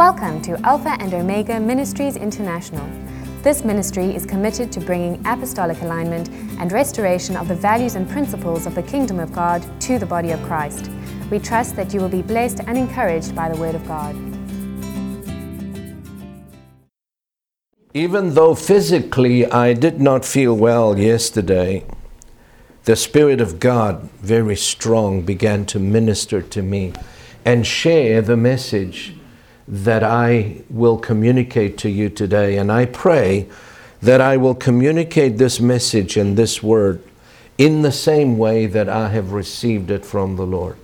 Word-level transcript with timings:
Welcome 0.00 0.40
to 0.44 0.58
Alpha 0.66 0.96
and 0.98 1.12
Omega 1.12 1.60
Ministries 1.60 2.16
International. 2.16 2.88
This 3.42 3.66
ministry 3.66 4.16
is 4.16 4.24
committed 4.24 4.72
to 4.72 4.80
bringing 4.80 5.20
apostolic 5.26 5.82
alignment 5.82 6.30
and 6.58 6.72
restoration 6.72 7.36
of 7.36 7.48
the 7.48 7.54
values 7.54 7.96
and 7.96 8.08
principles 8.08 8.64
of 8.64 8.74
the 8.74 8.82
kingdom 8.82 9.20
of 9.20 9.30
God 9.34 9.62
to 9.82 9.98
the 9.98 10.06
body 10.06 10.30
of 10.30 10.42
Christ. 10.44 10.90
We 11.30 11.38
trust 11.38 11.76
that 11.76 11.92
you 11.92 12.00
will 12.00 12.08
be 12.08 12.22
blessed 12.22 12.60
and 12.60 12.78
encouraged 12.78 13.36
by 13.36 13.50
the 13.50 13.60
word 13.60 13.74
of 13.74 13.86
God. 13.86 14.16
Even 17.92 18.32
though 18.32 18.54
physically 18.54 19.44
I 19.44 19.74
did 19.74 20.00
not 20.00 20.24
feel 20.24 20.56
well 20.56 20.98
yesterday, 20.98 21.84
the 22.84 22.96
Spirit 22.96 23.42
of 23.42 23.60
God, 23.60 24.08
very 24.22 24.56
strong, 24.56 25.20
began 25.20 25.66
to 25.66 25.78
minister 25.78 26.40
to 26.40 26.62
me 26.62 26.94
and 27.44 27.66
share 27.66 28.22
the 28.22 28.38
message 28.38 29.19
that 29.70 30.02
I 30.02 30.62
will 30.68 30.98
communicate 30.98 31.78
to 31.78 31.88
you 31.88 32.10
today. 32.10 32.58
And 32.58 32.72
I 32.72 32.86
pray 32.86 33.48
that 34.02 34.20
I 34.20 34.36
will 34.36 34.56
communicate 34.56 35.38
this 35.38 35.60
message 35.60 36.16
and 36.16 36.36
this 36.36 36.60
word 36.60 37.02
in 37.56 37.82
the 37.82 37.92
same 37.92 38.36
way 38.36 38.66
that 38.66 38.88
I 38.88 39.10
have 39.10 39.32
received 39.32 39.92
it 39.92 40.04
from 40.04 40.34
the 40.34 40.46
Lord. 40.46 40.76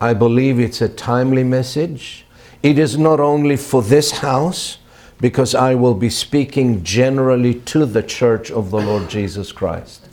I 0.00 0.14
believe 0.14 0.58
it's 0.58 0.80
a 0.80 0.88
timely 0.88 1.44
message. 1.44 2.26
It 2.60 2.76
is 2.76 2.98
not 2.98 3.20
only 3.20 3.56
for 3.56 3.82
this 3.82 4.10
house, 4.10 4.78
because 5.20 5.54
I 5.54 5.74
will 5.76 5.94
be 5.94 6.10
speaking 6.10 6.82
generally 6.82 7.54
to 7.54 7.86
the 7.86 8.02
church 8.02 8.50
of 8.50 8.70
the 8.70 8.80
Lord 8.80 9.08
Jesus 9.08 9.52
Christ. 9.52 10.08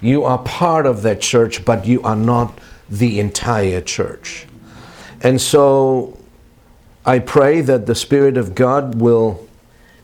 You 0.00 0.24
are 0.24 0.38
part 0.38 0.86
of 0.86 1.02
that 1.02 1.20
church, 1.20 1.64
but 1.64 1.86
you 1.86 2.00
are 2.02 2.16
not 2.16 2.58
the 2.88 3.20
entire 3.20 3.80
church. 3.80 4.46
And 5.22 5.40
so 5.40 6.19
I 7.04 7.18
pray 7.18 7.62
that 7.62 7.86
the 7.86 7.94
Spirit 7.94 8.36
of 8.36 8.54
God 8.54 9.00
will 9.00 9.48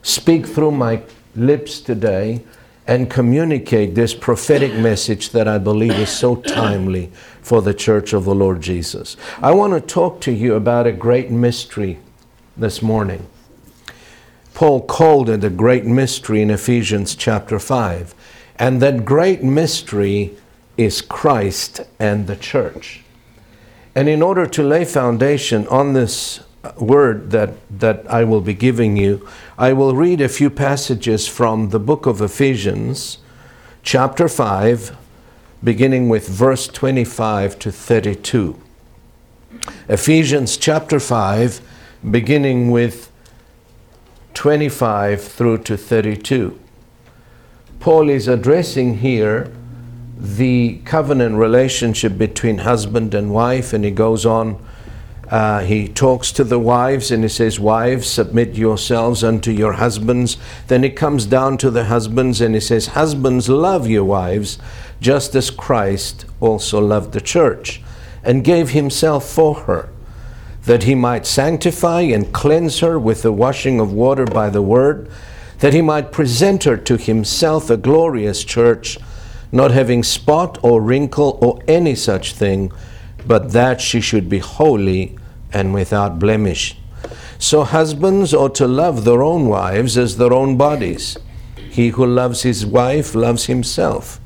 speak 0.03 0.47
through 0.47 0.71
my 0.71 1.03
lips 1.35 1.81
today 1.81 2.43
and 2.87 3.11
communicate 3.11 3.95
this 3.95 4.15
prophetic 4.15 4.73
message 4.75 5.31
that 5.31 5.47
I 5.47 5.59
believe 5.59 5.93
is 5.93 6.09
so 6.09 6.37
timely 6.37 7.11
for 7.43 7.61
the 7.61 7.75
church 7.75 8.13
of 8.13 8.25
the 8.25 8.35
Lord 8.35 8.61
Jesus. 8.61 9.17
I 9.43 9.53
want 9.53 9.75
to 9.75 9.81
talk 9.81 10.21
to 10.23 10.33
you 10.33 10.55
about 10.55 10.87
a 10.87 10.93
great 10.93 11.31
mystery 11.31 11.99
this 12.57 12.81
morning. 12.81 13.27
Paul 14.55 14.81
called 14.81 15.29
it 15.29 15.45
a 15.45 15.51
great 15.51 15.85
mystery 15.85 16.41
in 16.41 16.51
Ephesians 16.51 17.15
chapter 17.15 17.59
5. 17.59 18.15
And 18.59 18.81
that 18.81 19.05
great 19.05 19.43
mystery 19.43 20.35
is 20.79 21.03
Christ 21.03 21.83
and 21.99 22.27
the 22.27 22.37
church. 22.37 23.03
And 23.95 24.09
in 24.09 24.23
order 24.23 24.47
to 24.47 24.63
lay 24.63 24.87
foundation 24.87 25.67
on 25.69 25.93
this 25.93 26.41
word 26.77 27.31
that, 27.31 27.55
that 27.79 28.11
I 28.11 28.25
will 28.25 28.41
be 28.41 28.55
giving 28.55 28.97
you, 28.97 29.27
I 29.59 29.73
will 29.73 29.95
read 29.95 30.21
a 30.21 30.29
few 30.29 30.51
passages 30.51 31.27
from 31.27 31.71
the 31.71 31.79
book 31.79 32.07
of 32.07 32.21
Ephesians, 32.21 33.19
chapter 33.83 34.29
5, 34.29 34.97
beginning 35.63 36.09
with 36.09 36.29
verse 36.29 36.67
25 36.69 37.59
to 37.61 37.73
32. 37.73 38.61
Ephesians 39.89 40.57
chapter 40.57 41.01
5, 41.01 41.61
beginning 42.11 42.71
with 42.71 43.11
25 44.35 45.23
through 45.23 45.59
to 45.59 45.77
32. 45.77 46.59
Paul 47.81 48.11
is 48.11 48.29
addressing 48.29 48.99
here 48.99 49.53
the 50.17 50.81
covenant 50.85 51.37
relationship 51.37 52.17
between 52.17 52.59
husband 52.59 53.15
and 53.15 53.33
wife, 53.33 53.73
and 53.73 53.85
he 53.85 53.91
goes 53.91 54.25
on. 54.25 54.65
Uh, 55.31 55.61
he 55.61 55.89
talks 55.89 56.31
to 56.33 56.45
the 56.45 56.59
wives 56.59 57.11
and 57.11 57.23
he 57.25 57.29
says, 57.29 57.59
Wives, 57.59 58.09
submit 58.09 58.55
yourselves 58.55 59.25
unto 59.25 59.51
your 59.51 59.75
husbands. 59.75 60.37
Then 60.69 60.83
he 60.83 60.91
comes 60.91 61.27
down 61.27 61.59
to 61.59 61.71
the 61.71 61.85
husbands 61.87 62.41
and 62.41 62.55
he 62.55 62.61
says, 62.61 62.89
Husbands, 62.89 63.49
love 63.49 63.89
your 63.89 64.05
wives, 64.05 64.59
just 65.01 65.35
as 65.35 65.51
Christ 65.51 66.27
also 66.41 66.81
loved 66.81 67.13
the 67.13 67.21
church 67.21 67.83
and 68.23 68.45
gave 68.45 68.71
himself 68.71 69.29
for 69.29 69.55
her 69.55 69.89
that 70.67 70.83
he 70.83 70.95
might 70.95 71.25
sanctify 71.25 72.01
and 72.01 72.33
cleanse 72.33 72.81
her 72.81 72.99
with 72.99 73.23
the 73.23 73.33
washing 73.33 73.81
of 73.81 73.93
water 73.93 74.27
by 74.27 74.51
the 74.51 74.61
word, 74.61 75.09
that 75.61 75.73
he 75.73 75.81
might 75.81 76.13
present 76.13 76.65
her 76.65 76.77
to 76.77 76.97
himself 76.97 77.71
a 77.71 77.77
glorious 77.77 78.45
church, 78.45 78.99
not 79.53 79.71
having 79.71 80.03
spot 80.03 80.59
or 80.63 80.83
wrinkle 80.83 81.39
or 81.41 81.63
any 81.69 81.95
such 81.95 82.33
thing, 82.33 82.71
but 83.27 83.53
that 83.53 83.81
she 83.81 84.01
should 84.01 84.29
be 84.29 84.41
holy 84.41 85.17
and 85.57 85.73
without 85.73 86.19
blemish. 86.19 86.77
So 87.39 87.65
husbands 87.65 88.35
ought 88.35 88.55
to 88.57 88.69
love 88.69 89.05
their 89.05 89.23
own 89.23 89.49
wives 89.49 89.97
as 89.97 90.17
their 90.17 90.33
own 90.33 90.57
bodies. 90.57 91.17
He 91.57 91.89
who 91.89 92.07
loves 92.07 92.43
his 92.43 92.67
wife 92.67 93.15
loves 93.15 93.47
himself. 93.47 94.21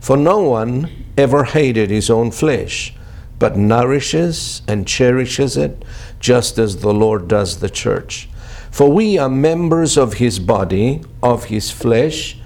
For 0.00 0.16
no 0.16 0.38
one 0.40 0.90
ever 1.16 1.44
hated 1.44 1.90
his 1.90 2.08
own 2.08 2.30
flesh 2.30 2.94
but 3.40 3.56
nourishes 3.56 4.60
and 4.68 4.86
cherishes 4.86 5.56
it, 5.56 5.82
just 6.20 6.58
as 6.58 6.76
the 6.76 6.92
Lord 6.92 7.26
does 7.26 7.58
the 7.58 7.70
church. 7.70 8.28
For 8.70 8.92
we 8.92 9.18
are 9.18 9.30
members 9.30 9.96
of 9.96 10.14
his 10.14 10.38
body, 10.38 11.02
of 11.22 11.44
his 11.44 11.70
flesh, 11.70 12.36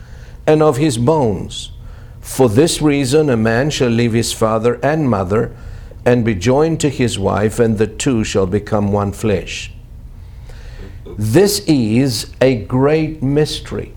and 0.46 0.62
of 0.62 0.76
his 0.76 0.96
bones. 0.96 1.72
For 2.20 2.48
this 2.48 2.80
reason, 2.80 3.28
a 3.28 3.36
man 3.36 3.70
shall 3.70 3.90
leave 3.90 4.12
his 4.12 4.32
father 4.32 4.78
and 4.84 5.10
mother 5.10 5.54
and 6.04 6.24
be 6.24 6.34
joined 6.34 6.80
to 6.80 6.88
his 6.88 7.18
wife, 7.18 7.58
and 7.58 7.78
the 7.78 7.86
two 7.86 8.24
shall 8.24 8.46
become 8.46 8.92
one 8.92 9.12
flesh. 9.12 9.72
This 11.16 11.60
is 11.66 12.32
a 12.40 12.56
great 12.56 13.22
mystery, 13.22 13.92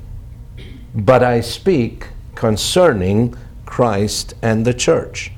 but 0.94 1.24
I 1.24 1.42
speak 1.42 2.08
concerning 2.36 3.36
Christ 3.66 4.36
and 4.42 4.66
the 4.66 4.74
church. 4.74 5.32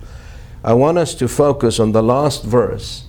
I 0.64 0.74
want 0.74 0.98
us 0.98 1.16
to 1.16 1.28
focus 1.28 1.80
on 1.80 1.94
the 1.94 2.04
last 2.04 2.44
verse, 2.44 3.06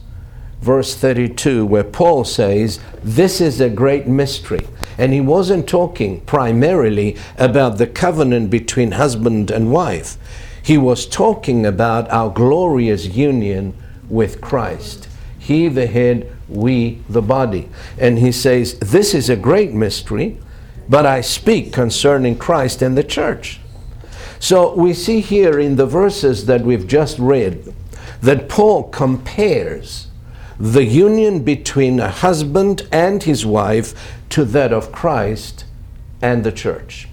verse 0.60 0.94
32, 0.94 1.66
where 1.66 1.84
Paul 1.84 2.24
says, 2.24 2.78
This 3.02 3.40
is 3.40 3.60
a 3.60 3.68
great 3.68 4.06
mystery. 4.06 4.66
And 4.96 5.12
he 5.12 5.20
wasn't 5.20 5.68
talking 5.68 6.20
primarily 6.20 7.16
about 7.38 7.78
the 7.78 7.86
covenant 7.86 8.50
between 8.50 8.92
husband 8.92 9.50
and 9.50 9.72
wife, 9.72 10.16
he 10.62 10.78
was 10.78 11.06
talking 11.06 11.64
about 11.64 12.10
our 12.10 12.30
glorious 12.30 13.06
union 13.06 13.74
with 14.08 14.40
Christ. 14.40 15.08
He, 15.38 15.68
the 15.68 15.86
head, 15.86 16.30
we, 16.48 17.02
the 17.08 17.22
body. 17.22 17.68
And 17.98 18.18
he 18.18 18.32
says, 18.32 18.78
This 18.78 19.14
is 19.14 19.28
a 19.28 19.36
great 19.36 19.72
mystery, 19.72 20.38
but 20.88 21.06
I 21.06 21.20
speak 21.20 21.72
concerning 21.72 22.36
Christ 22.36 22.82
and 22.82 22.96
the 22.96 23.04
church. 23.04 23.60
So 24.38 24.74
we 24.74 24.94
see 24.94 25.20
here 25.20 25.58
in 25.58 25.76
the 25.76 25.86
verses 25.86 26.46
that 26.46 26.62
we've 26.62 26.86
just 26.86 27.18
read 27.18 27.74
that 28.22 28.48
Paul 28.48 28.84
compares 28.84 30.08
the 30.58 30.84
union 30.84 31.42
between 31.42 32.00
a 32.00 32.10
husband 32.10 32.86
and 32.90 33.22
his 33.22 33.46
wife 33.46 34.18
to 34.30 34.44
that 34.46 34.72
of 34.72 34.92
Christ 34.92 35.64
and 36.20 36.44
the 36.44 36.52
church. 36.52 37.08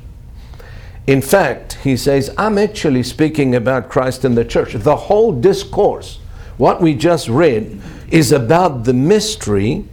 In 1.08 1.22
fact, 1.22 1.76
he 1.84 1.96
says, 1.96 2.34
I'm 2.38 2.58
actually 2.58 3.02
speaking 3.02 3.56
about 3.56 3.88
Christ 3.88 4.26
and 4.26 4.38
the 4.38 4.44
church. 4.44 4.74
The 4.74 4.96
whole 4.96 5.32
discourse, 5.32 6.20
what 6.58 6.82
we 6.82 6.94
just 6.94 7.30
read, 7.30 7.82
is 8.10 8.34
about 8.34 8.84
the 8.84 8.94
mystery 8.94 9.86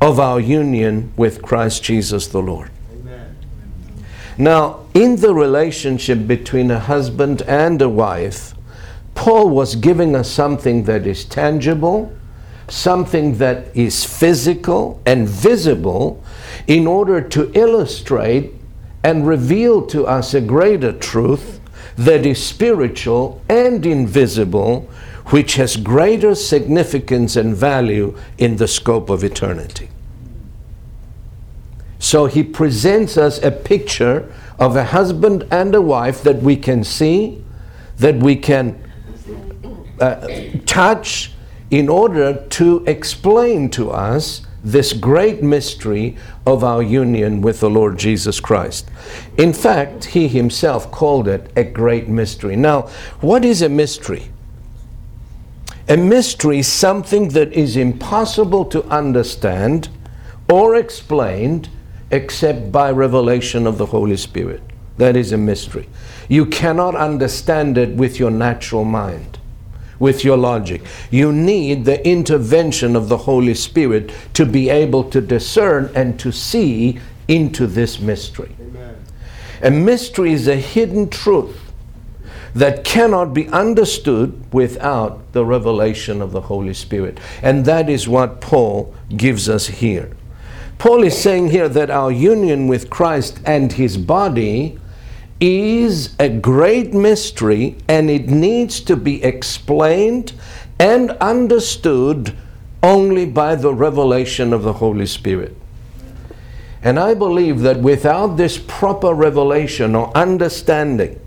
of 0.00 0.20
our 0.20 0.38
union 0.38 1.12
with 1.16 1.42
Christ 1.42 1.82
Jesus 1.82 2.28
the 2.28 2.40
Lord. 2.40 2.70
Amen. 2.92 3.36
Now, 4.38 4.86
in 4.94 5.16
the 5.16 5.34
relationship 5.34 6.28
between 6.28 6.70
a 6.70 6.78
husband 6.78 7.42
and 7.42 7.82
a 7.82 7.88
wife, 7.88 8.54
Paul 9.16 9.48
was 9.48 9.74
giving 9.74 10.14
us 10.14 10.30
something 10.30 10.84
that 10.84 11.08
is 11.08 11.24
tangible, 11.24 12.14
something 12.68 13.38
that 13.38 13.76
is 13.76 14.04
physical 14.04 15.00
and 15.04 15.28
visible, 15.28 16.22
in 16.68 16.86
order 16.86 17.20
to 17.20 17.50
illustrate 17.54 18.52
and 19.06 19.24
reveal 19.24 19.86
to 19.86 20.04
us 20.04 20.34
a 20.34 20.40
greater 20.40 20.92
truth 20.92 21.60
that 21.94 22.26
is 22.26 22.44
spiritual 22.44 23.40
and 23.48 23.86
invisible, 23.86 24.80
which 25.26 25.54
has 25.54 25.76
greater 25.76 26.34
significance 26.34 27.36
and 27.36 27.54
value 27.54 28.18
in 28.36 28.56
the 28.56 28.66
scope 28.66 29.08
of 29.08 29.22
eternity. 29.22 29.88
So 32.00 32.26
he 32.26 32.42
presents 32.42 33.16
us 33.16 33.40
a 33.44 33.52
picture 33.52 34.34
of 34.58 34.74
a 34.74 34.82
husband 34.82 35.46
and 35.52 35.72
a 35.76 35.80
wife 35.80 36.24
that 36.24 36.42
we 36.42 36.56
can 36.56 36.82
see, 36.82 37.44
that 37.98 38.16
we 38.16 38.34
can 38.34 38.76
uh, 40.00 40.26
touch, 40.66 41.30
in 41.70 41.88
order 41.88 42.44
to 42.48 42.82
explain 42.88 43.70
to 43.70 43.92
us 43.92 44.44
this 44.66 44.92
great 44.92 45.44
mystery 45.44 46.16
of 46.44 46.64
our 46.64 46.82
union 46.82 47.40
with 47.40 47.60
the 47.60 47.70
Lord 47.70 47.96
Jesus 47.96 48.40
Christ. 48.40 48.90
In 49.38 49.52
fact, 49.52 50.06
he 50.06 50.26
himself 50.26 50.90
called 50.90 51.28
it 51.28 51.52
a 51.54 51.62
great 51.62 52.08
mystery. 52.08 52.56
Now, 52.56 52.82
what 53.20 53.44
is 53.44 53.62
a 53.62 53.68
mystery? 53.68 54.28
A 55.88 55.96
mystery 55.96 56.58
is 56.58 56.66
something 56.66 57.28
that 57.28 57.52
is 57.52 57.76
impossible 57.76 58.64
to 58.64 58.82
understand 58.86 59.88
or 60.50 60.74
explained 60.74 61.68
except 62.10 62.72
by 62.72 62.90
revelation 62.90 63.68
of 63.68 63.78
the 63.78 63.86
Holy 63.86 64.16
Spirit. 64.16 64.62
That 64.98 65.14
is 65.14 65.30
a 65.30 65.38
mystery. 65.38 65.88
You 66.28 66.44
cannot 66.44 66.96
understand 66.96 67.78
it 67.78 67.90
with 67.90 68.18
your 68.18 68.32
natural 68.32 68.84
mind, 68.84 69.35
with 69.98 70.24
your 70.24 70.36
logic. 70.36 70.82
You 71.10 71.32
need 71.32 71.84
the 71.84 72.06
intervention 72.06 72.96
of 72.96 73.08
the 73.08 73.16
Holy 73.18 73.54
Spirit 73.54 74.10
to 74.34 74.44
be 74.44 74.68
able 74.68 75.04
to 75.10 75.20
discern 75.20 75.90
and 75.94 76.18
to 76.20 76.32
see 76.32 76.98
into 77.28 77.66
this 77.66 77.98
mystery. 77.98 78.54
Amen. 78.60 78.96
A 79.62 79.70
mystery 79.70 80.32
is 80.32 80.48
a 80.48 80.56
hidden 80.56 81.08
truth 81.08 81.72
that 82.54 82.84
cannot 82.84 83.34
be 83.34 83.48
understood 83.48 84.52
without 84.52 85.32
the 85.32 85.44
revelation 85.44 86.22
of 86.22 86.32
the 86.32 86.40
Holy 86.40 86.72
Spirit. 86.72 87.18
And 87.42 87.66
that 87.66 87.90
is 87.90 88.08
what 88.08 88.40
Paul 88.40 88.94
gives 89.14 89.48
us 89.48 89.66
here. 89.66 90.16
Paul 90.78 91.04
is 91.04 91.16
saying 91.18 91.50
here 91.50 91.68
that 91.68 91.90
our 91.90 92.10
union 92.10 92.66
with 92.66 92.90
Christ 92.90 93.40
and 93.44 93.72
his 93.72 93.98
body 93.98 94.78
is 95.40 96.14
a 96.18 96.28
great 96.28 96.94
mystery 96.94 97.76
and 97.88 98.08
it 98.08 98.28
needs 98.28 98.80
to 98.80 98.96
be 98.96 99.22
explained 99.22 100.32
and 100.78 101.10
understood 101.12 102.34
only 102.82 103.26
by 103.26 103.54
the 103.54 103.74
revelation 103.74 104.52
of 104.52 104.62
the 104.62 104.74
Holy 104.74 105.06
Spirit. 105.06 105.56
And 106.82 106.98
I 106.98 107.14
believe 107.14 107.60
that 107.60 107.80
without 107.80 108.36
this 108.36 108.58
proper 108.58 109.12
revelation 109.12 109.94
or 109.94 110.16
understanding 110.16 111.20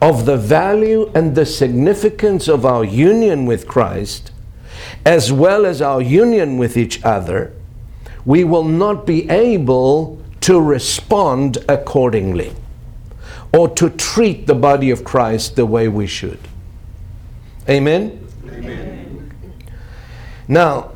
of 0.00 0.26
the 0.26 0.36
value 0.36 1.10
and 1.14 1.34
the 1.34 1.46
significance 1.46 2.46
of 2.46 2.66
our 2.66 2.84
union 2.84 3.46
with 3.46 3.66
Christ, 3.66 4.30
as 5.06 5.32
well 5.32 5.64
as 5.64 5.80
our 5.80 6.02
union 6.02 6.58
with 6.58 6.76
each 6.76 7.02
other, 7.04 7.54
we 8.24 8.44
will 8.44 8.64
not 8.64 9.06
be 9.06 9.28
able 9.30 10.20
to 10.42 10.60
respond 10.60 11.58
accordingly 11.68 12.52
or 13.52 13.68
to 13.68 13.90
treat 13.90 14.46
the 14.46 14.54
body 14.54 14.90
of 14.90 15.04
Christ 15.04 15.56
the 15.56 15.66
way 15.66 15.88
we 15.88 16.06
should. 16.06 16.38
Amen? 17.68 18.26
Amen. 18.48 19.32
Now, 20.48 20.92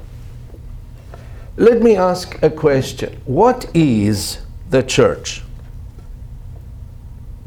let 1.57 1.83
me 1.83 1.97
ask 1.97 2.43
a 2.43 2.51
question. 2.51 3.21
What 3.25 3.71
is 3.75 4.41
the 4.71 4.83
church? 4.83 5.43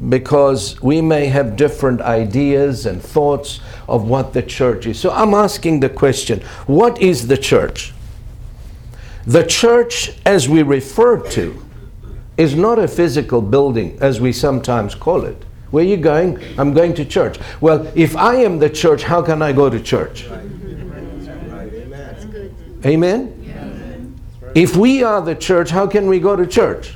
Because 0.08 0.82
we 0.82 1.02
may 1.02 1.26
have 1.28 1.56
different 1.56 2.02
ideas 2.02 2.86
and 2.86 3.02
thoughts 3.02 3.60
of 3.88 4.08
what 4.08 4.34
the 4.34 4.42
church 4.42 4.86
is. 4.86 5.00
So 5.00 5.12
I'm 5.12 5.34
asking 5.34 5.82
the 5.82 5.90
question 5.90 6.42
what 6.68 7.02
is 7.02 7.28
the 7.28 7.38
church? 7.38 7.94
The 9.28 9.44
church, 9.46 10.14
as 10.26 10.48
we 10.48 10.64
refer 10.64 11.20
to, 11.32 11.64
is 12.40 12.56
not 12.56 12.80
a 12.80 12.88
physical 12.88 13.42
building 13.42 13.98
as 14.00 14.22
we 14.22 14.32
sometimes 14.32 14.96
call 14.96 15.26
it. 15.26 15.44
Where 15.72 15.84
are 15.84 15.88
you 15.88 15.98
going? 15.98 16.42
I'm 16.58 16.74
going 16.74 16.94
to 16.96 17.04
church. 17.04 17.38
Well, 17.60 17.92
if 17.96 18.16
I 18.16 18.36
am 18.38 18.60
the 18.60 18.70
church, 18.70 19.04
how 19.04 19.22
can 19.22 19.42
I 19.42 19.52
go 19.52 19.70
to 19.70 19.80
church? 19.80 20.26
Amen? 22.86 23.36
If 24.56 24.78
we 24.78 25.04
are 25.04 25.22
the 25.22 25.36
church, 25.36 25.70
how 25.70 25.86
can 25.86 26.08
we 26.08 26.20
go 26.20 26.38
to 26.38 26.48
church? 26.48 26.96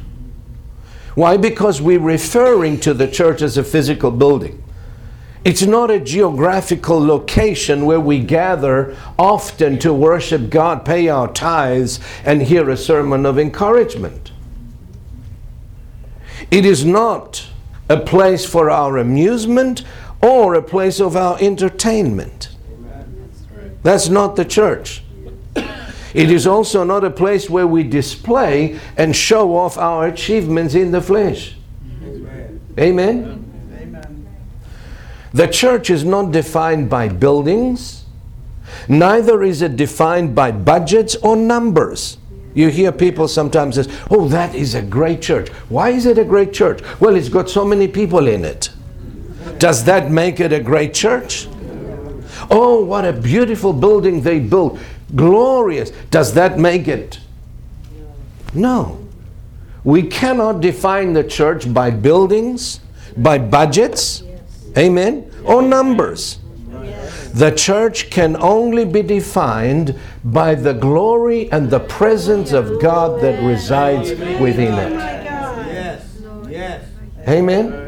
Why? 1.15 1.35
Because 1.35 1.81
we're 1.81 1.99
referring 1.99 2.79
to 2.79 2.93
the 2.93 3.07
church 3.07 3.41
as 3.41 3.57
a 3.57 3.63
physical 3.63 4.11
building. 4.11 4.63
It's 5.43 5.63
not 5.63 5.91
a 5.91 5.99
geographical 5.99 7.05
location 7.05 7.85
where 7.85 7.99
we 7.99 8.19
gather 8.19 8.95
often 9.19 9.77
to 9.79 9.93
worship 9.93 10.49
God, 10.49 10.85
pay 10.85 11.09
our 11.09 11.31
tithes, 11.31 11.99
and 12.23 12.41
hear 12.41 12.69
a 12.69 12.77
sermon 12.77 13.25
of 13.25 13.37
encouragement. 13.37 14.32
It 16.53 16.67
is 16.67 16.85
not 16.85 17.47
a 17.89 17.97
place 17.97 18.45
for 18.45 18.69
our 18.69 18.99
amusement 18.99 19.83
or 20.21 20.53
a 20.53 20.61
place 20.61 20.99
of 21.01 21.15
our 21.17 21.35
entertainment. 21.41 22.49
That's 23.81 24.07
not 24.07 24.35
the 24.35 24.45
church. 24.45 25.03
It 25.55 26.29
is 26.29 26.45
also 26.45 26.83
not 26.83 27.03
a 27.03 27.09
place 27.09 27.49
where 27.49 27.65
we 27.65 27.81
display 27.81 28.79
and 28.97 29.15
show 29.15 29.57
off 29.57 29.79
our 29.79 30.05
achievements 30.05 30.75
in 30.75 30.91
the 30.91 31.01
flesh. 31.01 31.55
Amen? 32.77 33.43
Amen. 33.75 34.27
The 35.33 35.47
church 35.47 35.89
is 35.89 36.03
not 36.03 36.31
defined 36.31 36.87
by 36.87 37.09
buildings, 37.09 38.05
neither 38.87 39.41
is 39.41 39.63
it 39.63 39.75
defined 39.75 40.35
by 40.35 40.51
budgets 40.51 41.15
or 41.15 41.35
numbers. 41.35 42.19
You 42.53 42.69
hear 42.69 42.91
people 42.91 43.27
sometimes 43.27 43.75
say, 43.75 43.91
Oh, 44.09 44.27
that 44.29 44.53
is 44.53 44.75
a 44.75 44.81
great 44.81 45.21
church. 45.21 45.49
Why 45.69 45.89
is 45.89 46.05
it 46.05 46.17
a 46.17 46.25
great 46.25 46.53
church? 46.53 46.81
Well, 46.99 47.15
it's 47.15 47.29
got 47.29 47.49
so 47.49 47.65
many 47.65 47.87
people 47.87 48.27
in 48.27 48.45
it. 48.45 48.69
Does 49.57 49.83
that 49.85 50.11
make 50.11 50.39
it 50.39 50.53
a 50.53 50.59
great 50.59 50.93
church? 50.93 51.47
Oh, 52.51 52.83
what 52.83 53.05
a 53.05 53.13
beautiful 53.13 53.73
building 53.73 54.21
they 54.21 54.39
built. 54.39 54.79
Glorious. 55.15 55.91
Does 56.11 56.33
that 56.33 56.59
make 56.59 56.87
it? 56.87 57.19
No. 58.53 58.99
We 59.83 60.03
cannot 60.03 60.61
define 60.61 61.13
the 61.13 61.23
church 61.23 61.73
by 61.73 61.91
buildings, 61.91 62.79
by 63.17 63.37
budgets, 63.37 64.23
amen, 64.77 65.29
or 65.43 65.61
numbers. 65.61 66.39
The 67.33 67.49
church 67.51 68.11
can 68.11 68.35
only 68.41 68.85
be 68.85 69.01
defined 69.01 69.99
by 70.23 70.53
the 70.53 70.73
glory 70.73 71.51
and 71.51 71.69
the 71.69 71.79
presence 71.79 72.51
of 72.51 72.79
God 72.79 73.21
that 73.21 73.43
resides 73.43 74.11
within 74.39 74.73
it. 74.73 74.93
Yes. 76.49 76.85
Amen. 77.27 77.83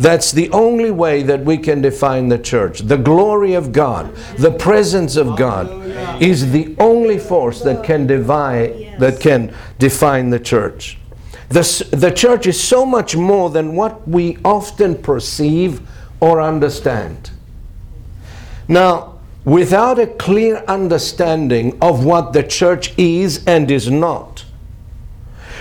That's 0.00 0.32
the 0.32 0.50
only 0.50 0.90
way 0.90 1.22
that 1.22 1.44
we 1.44 1.58
can 1.58 1.82
define 1.82 2.28
the 2.28 2.38
church. 2.38 2.80
The 2.80 2.96
glory 2.96 3.52
of 3.52 3.70
God, 3.70 4.14
the 4.38 4.50
presence 4.50 5.16
of 5.16 5.36
God 5.36 5.68
is 6.22 6.50
the 6.52 6.74
only 6.78 7.18
force 7.18 7.60
that 7.62 7.84
can 7.84 8.06
divide 8.06 8.98
that 8.98 9.20
can 9.20 9.54
define 9.78 10.30
the 10.30 10.40
church. 10.40 10.98
The, 11.50 11.88
the 11.90 12.10
church 12.10 12.46
is 12.46 12.62
so 12.62 12.86
much 12.86 13.14
more 13.14 13.50
than 13.50 13.74
what 13.74 14.08
we 14.08 14.38
often 14.44 14.94
perceive 15.00 15.80
or 16.20 16.40
understand. 16.40 17.30
Now, 18.68 19.18
without 19.44 19.98
a 19.98 20.06
clear 20.06 20.58
understanding 20.68 21.76
of 21.80 22.04
what 22.04 22.32
the 22.32 22.42
church 22.42 22.96
is 22.98 23.44
and 23.46 23.70
is 23.70 23.90
not, 23.90 24.44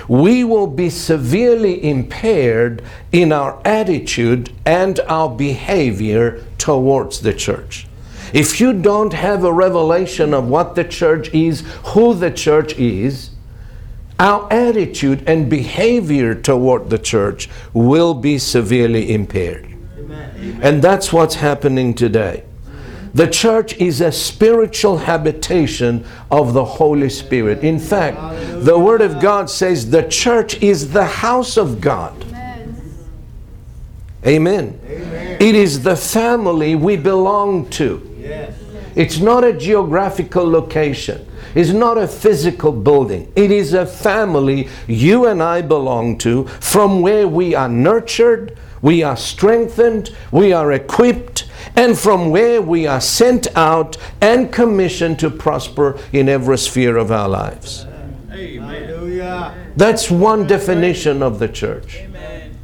we 0.08 0.44
will 0.44 0.68
be 0.68 0.90
severely 0.90 1.88
impaired 1.88 2.84
in 3.12 3.32
our 3.32 3.62
attitude 3.64 4.52
and 4.66 5.00
our 5.02 5.30
behavior 5.30 6.44
towards 6.58 7.22
the 7.22 7.34
church. 7.34 7.88
If 8.34 8.60
you 8.60 8.74
don't 8.74 9.14
have 9.14 9.44
a 9.44 9.54
revelation 9.54 10.34
of 10.34 10.48
what 10.48 10.76
the 10.76 10.84
church 10.84 11.34
is, 11.34 11.64
who 11.94 12.14
the 12.14 12.32
church 12.32 12.78
is, 12.78 13.32
our 14.20 14.52
attitude 14.52 15.24
and 15.28 15.50
behavior 15.50 16.36
toward 16.36 16.90
the 16.90 17.00
church 17.00 17.50
will 17.74 18.14
be 18.14 18.38
severely 18.38 19.14
impaired. 19.14 19.79
And 20.62 20.82
that's 20.82 21.12
what's 21.12 21.36
happening 21.36 21.94
today. 21.94 22.44
The 23.14 23.28
church 23.28 23.76
is 23.78 24.02
a 24.02 24.12
spiritual 24.12 25.00
habitation 25.00 26.06
of 26.30 26.54
the 26.54 26.64
Holy 26.64 27.10
Spirit. 27.10 27.64
In 27.64 27.80
fact, 27.80 28.18
the 28.64 28.78
Word 28.78 29.02
of 29.02 29.20
God 29.20 29.50
says 29.50 29.90
the 29.90 30.04
church 30.04 30.62
is 30.62 30.92
the 30.92 31.06
house 31.06 31.58
of 31.58 31.82
God. 31.82 32.16
Amen. 34.26 34.80
Amen. 34.86 35.38
It 35.40 35.56
is 35.56 35.82
the 35.82 35.96
family 35.96 36.76
we 36.76 36.98
belong 36.98 37.70
to. 37.72 38.18
Yes. 38.20 38.54
It's 38.96 39.20
not 39.20 39.44
a 39.44 39.54
geographical 39.54 40.48
location. 40.48 41.26
It's 41.56 41.72
not 41.72 41.98
a 41.98 42.08
physical 42.08 42.72
building. 42.72 43.32
It 43.36 43.50
is 43.50 43.74
a 43.74 43.86
family 43.86 44.68
you 44.88 45.28
and 45.28 45.42
I 45.42 45.62
belong 45.62 46.18
to 46.20 46.46
from 46.46 47.02
where 47.02 47.28
we 47.28 47.56
are 47.56 47.70
nurtured, 47.70 48.58
we 48.82 49.04
are 49.04 49.18
strengthened, 49.18 50.16
we 50.32 50.54
are 50.54 50.72
equipped, 50.72 51.50
and 51.76 51.98
from 51.98 52.30
where 52.30 52.62
we 52.62 52.88
are 52.88 53.02
sent 53.02 53.48
out 53.56 53.98
and 54.22 54.52
commissioned 54.52 55.20
to 55.20 55.30
prosper 55.30 56.00
in 56.12 56.30
every 56.30 56.58
sphere 56.58 56.98
of 56.98 57.12
our 57.12 57.30
lives. 57.30 57.86
Amen. 58.32 59.74
That's 59.76 60.12
one 60.12 60.48
definition 60.48 61.24
of 61.24 61.40
the 61.40 61.48
church. 61.48 61.98
Amen. 61.98 62.58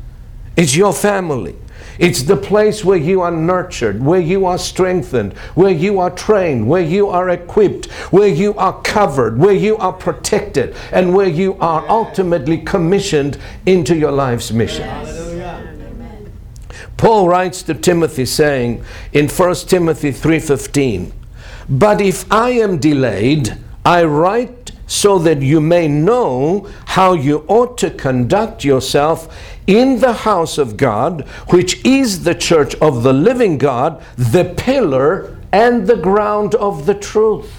It's 0.58 0.76
your 0.76 0.94
family. 0.94 1.56
It's 1.98 2.24
the 2.24 2.36
place 2.36 2.84
where 2.84 2.98
you 2.98 3.22
are 3.22 3.32
nurtured, 3.32 4.04
where 4.04 4.20
you 4.20 4.46
are 4.46 4.58
strengthened, 4.58 5.32
where 5.54 5.72
you 5.72 6.00
are 6.00 6.10
trained, 6.10 6.68
where 6.68 6.82
you 6.82 7.08
are 7.08 7.30
equipped, 7.30 7.90
where 8.12 8.28
you 8.28 8.54
are 8.56 8.82
covered, 8.82 9.38
where 9.38 9.54
you 9.54 9.78
are 9.78 9.94
protected, 9.94 10.76
and 10.92 11.14
where 11.14 11.30
you 11.30 11.56
are 11.62 11.88
ultimately 11.88 12.58
commissioned 12.58 13.38
into 13.66 13.96
your 13.96 14.12
life's 14.12 14.52
mission. 14.52 15.25
Paul 16.98 17.28
writes 17.28 17.62
to 17.64 17.74
Timothy 17.74 18.26
saying 18.26 18.82
in 19.12 19.28
1 19.28 19.68
Timothy 19.68 20.12
3:15, 20.12 21.12
"But 21.70 22.00
if 22.00 22.26
I 22.32 22.52
am 22.52 22.78
delayed, 22.78 23.58
I 23.84 24.04
write 24.04 24.72
so 24.88 25.18
that 25.20 25.42
you 25.42 25.60
may 25.60 25.88
know 25.88 26.68
how 26.86 27.14
you 27.14 27.44
ought 27.48 27.78
to 27.80 27.90
conduct 27.90 28.64
yourself 28.64 29.28
in 29.68 30.00
the 30.00 30.14
house 30.14 30.58
of 30.58 30.78
God, 30.78 31.26
which 31.50 31.84
is 31.84 32.24
the 32.24 32.36
church 32.36 32.76
of 32.76 33.04
the 33.04 33.14
living 33.14 33.58
God, 33.58 33.98
the 34.16 34.46
pillar 34.46 35.38
and 35.52 35.88
the 35.88 35.96
ground 35.96 36.56
of 36.56 36.86
the 36.86 36.94
truth." 36.94 37.52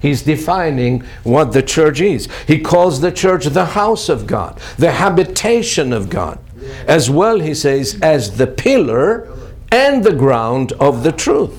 He's 0.00 0.22
defining 0.22 1.02
what 1.24 1.52
the 1.52 1.62
church 1.62 2.00
is. 2.00 2.28
He 2.46 2.58
calls 2.58 3.00
the 3.00 3.10
church 3.10 3.46
the 3.46 3.64
house 3.64 4.08
of 4.08 4.26
God, 4.26 4.58
the 4.78 4.92
habitation 4.92 5.92
of 5.92 6.08
God. 6.10 6.38
As 6.86 7.10
well, 7.10 7.40
he 7.40 7.54
says, 7.54 7.98
as 8.00 8.36
the 8.36 8.46
pillar 8.46 9.28
and 9.70 10.02
the 10.02 10.12
ground 10.12 10.72
of 10.72 11.02
the 11.02 11.12
truth. 11.12 11.54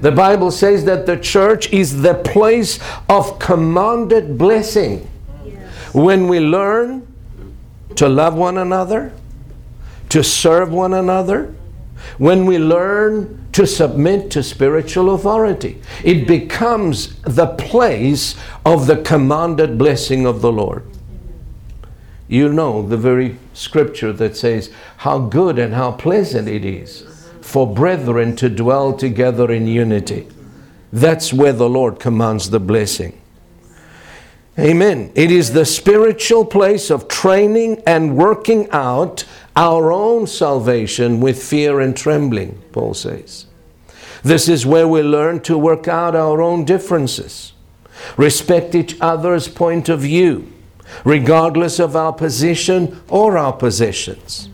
The 0.00 0.12
Bible 0.12 0.52
says 0.52 0.84
that 0.84 1.06
the 1.06 1.16
church 1.16 1.72
is 1.72 2.02
the 2.02 2.14
place 2.14 2.78
of 3.08 3.38
commanded 3.38 4.38
blessing. 4.38 5.10
When 5.92 6.28
we 6.28 6.38
learn 6.38 7.06
to 7.96 8.08
love 8.08 8.34
one 8.34 8.58
another, 8.58 9.12
to 10.10 10.22
serve 10.22 10.72
one 10.72 10.94
another, 10.94 11.54
when 12.18 12.46
we 12.46 12.58
learn 12.58 13.46
to 13.52 13.66
submit 13.66 14.30
to 14.30 14.42
spiritual 14.42 15.14
authority, 15.14 15.82
it 16.04 16.28
becomes 16.28 17.20
the 17.22 17.46
place 17.46 18.36
of 18.64 18.86
the 18.86 19.02
commanded 19.02 19.78
blessing 19.78 20.26
of 20.26 20.42
the 20.42 20.52
Lord. 20.52 20.84
You 22.28 22.52
know 22.52 22.86
the 22.86 22.98
very 22.98 23.38
scripture 23.54 24.12
that 24.12 24.36
says, 24.36 24.70
How 24.98 25.18
good 25.18 25.58
and 25.58 25.74
how 25.74 25.92
pleasant 25.92 26.46
it 26.46 26.64
is 26.64 27.04
for 27.40 27.66
brethren 27.66 28.36
to 28.36 28.50
dwell 28.50 28.92
together 28.92 29.50
in 29.50 29.66
unity. 29.66 30.28
That's 30.92 31.32
where 31.32 31.54
the 31.54 31.68
Lord 31.68 31.98
commands 31.98 32.50
the 32.50 32.60
blessing. 32.60 33.18
Amen. 34.58 35.12
It 35.14 35.30
is 35.30 35.52
the 35.52 35.64
spiritual 35.64 36.44
place 36.44 36.90
of 36.90 37.08
training 37.08 37.82
and 37.86 38.16
working 38.16 38.68
out 38.70 39.24
our 39.56 39.92
own 39.92 40.26
salvation 40.26 41.20
with 41.20 41.42
fear 41.42 41.80
and 41.80 41.96
trembling, 41.96 42.60
Paul 42.72 42.92
says. 42.94 43.46
This 44.22 44.48
is 44.48 44.66
where 44.66 44.88
we 44.88 45.02
learn 45.02 45.40
to 45.42 45.56
work 45.56 45.86
out 45.86 46.16
our 46.16 46.42
own 46.42 46.64
differences, 46.64 47.52
respect 48.16 48.74
each 48.74 49.00
other's 49.00 49.46
point 49.46 49.88
of 49.88 50.00
view, 50.00 50.52
regardless 51.04 51.78
of 51.78 51.96
our 51.96 52.12
position 52.12 53.00
or 53.08 53.38
our 53.38 53.52
possessions. 53.52 54.48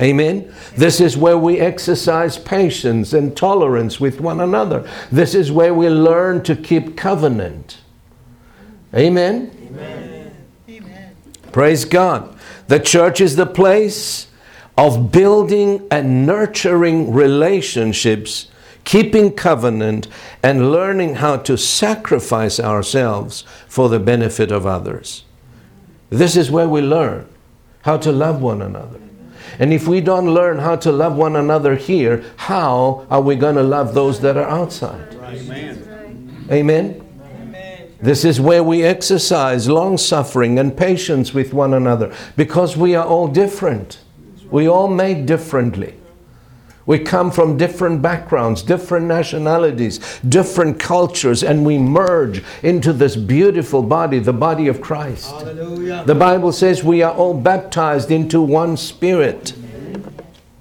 Amen. 0.00 0.52
This 0.76 1.00
is 1.00 1.16
where 1.16 1.36
we 1.36 1.60
exercise 1.60 2.38
patience 2.38 3.12
and 3.12 3.36
tolerance 3.36 4.00
with 4.00 4.20
one 4.20 4.40
another. 4.40 4.88
This 5.12 5.34
is 5.34 5.52
where 5.52 5.74
we 5.74 5.88
learn 5.90 6.42
to 6.44 6.56
keep 6.56 6.96
covenant. 6.96 7.78
Amen. 8.94 9.50
Amen. 10.68 11.16
Praise 11.52 11.84
God. 11.84 12.36
The 12.68 12.78
church 12.78 13.20
is 13.20 13.36
the 13.36 13.46
place 13.46 14.28
of 14.78 15.12
building 15.12 15.86
and 15.90 16.24
nurturing 16.24 17.12
relationships, 17.12 18.48
keeping 18.84 19.32
covenant, 19.32 20.08
and 20.42 20.72
learning 20.72 21.16
how 21.16 21.36
to 21.36 21.58
sacrifice 21.58 22.58
ourselves 22.58 23.42
for 23.68 23.88
the 23.88 23.98
benefit 23.98 24.50
of 24.50 24.66
others. 24.66 25.24
This 26.10 26.36
is 26.36 26.50
where 26.50 26.68
we 26.68 26.80
learn 26.80 27.26
how 27.82 27.96
to 27.98 28.12
love 28.12 28.42
one 28.42 28.62
another. 28.62 29.00
And 29.58 29.72
if 29.72 29.86
we 29.86 30.00
don't 30.00 30.32
learn 30.32 30.58
how 30.58 30.76
to 30.76 30.92
love 30.92 31.16
one 31.16 31.36
another 31.36 31.76
here, 31.76 32.24
how 32.36 33.06
are 33.10 33.20
we 33.20 33.36
going 33.36 33.56
to 33.56 33.62
love 33.62 33.94
those 33.94 34.20
that 34.20 34.36
are 34.36 34.48
outside? 34.48 35.14
Amen. 35.14 35.86
Amen. 36.50 37.06
This 38.00 38.24
is 38.24 38.40
where 38.40 38.64
we 38.64 38.82
exercise 38.82 39.68
long 39.68 39.98
suffering 39.98 40.58
and 40.58 40.76
patience 40.76 41.34
with 41.34 41.52
one 41.52 41.74
another 41.74 42.14
because 42.36 42.76
we 42.76 42.94
are 42.94 43.04
all 43.04 43.28
different. 43.28 44.00
We 44.50 44.66
all 44.68 44.88
made 44.88 45.26
differently. 45.26 45.99
We 46.86 46.98
come 46.98 47.30
from 47.30 47.56
different 47.56 48.02
backgrounds, 48.02 48.62
different 48.62 49.06
nationalities, 49.06 49.98
different 50.28 50.80
cultures, 50.80 51.42
and 51.44 51.64
we 51.64 51.78
merge 51.78 52.42
into 52.62 52.92
this 52.92 53.16
beautiful 53.16 53.82
body, 53.82 54.18
the 54.18 54.32
body 54.32 54.66
of 54.66 54.80
Christ. 54.80 55.30
Hallelujah. 55.30 56.04
The 56.06 56.14
Bible 56.14 56.52
says 56.52 56.82
we 56.82 57.02
are 57.02 57.12
all 57.12 57.34
baptized 57.34 58.10
into 58.10 58.40
one 58.40 58.76
spirit. 58.76 59.54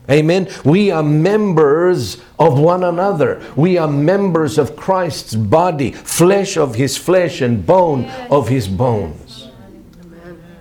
Amen. 0.09 0.49
We 0.65 0.89
are 0.89 1.03
members 1.03 2.17
of 2.39 2.59
one 2.59 2.83
another. 2.83 3.41
We 3.55 3.77
are 3.77 3.87
members 3.87 4.57
of 4.57 4.75
Christ's 4.75 5.35
body, 5.35 5.91
flesh 5.91 6.57
of 6.57 6.75
his 6.75 6.97
flesh 6.97 7.41
and 7.41 7.63
bone 7.65 8.05
of 8.31 8.47
his 8.49 8.67
bones. 8.67 9.49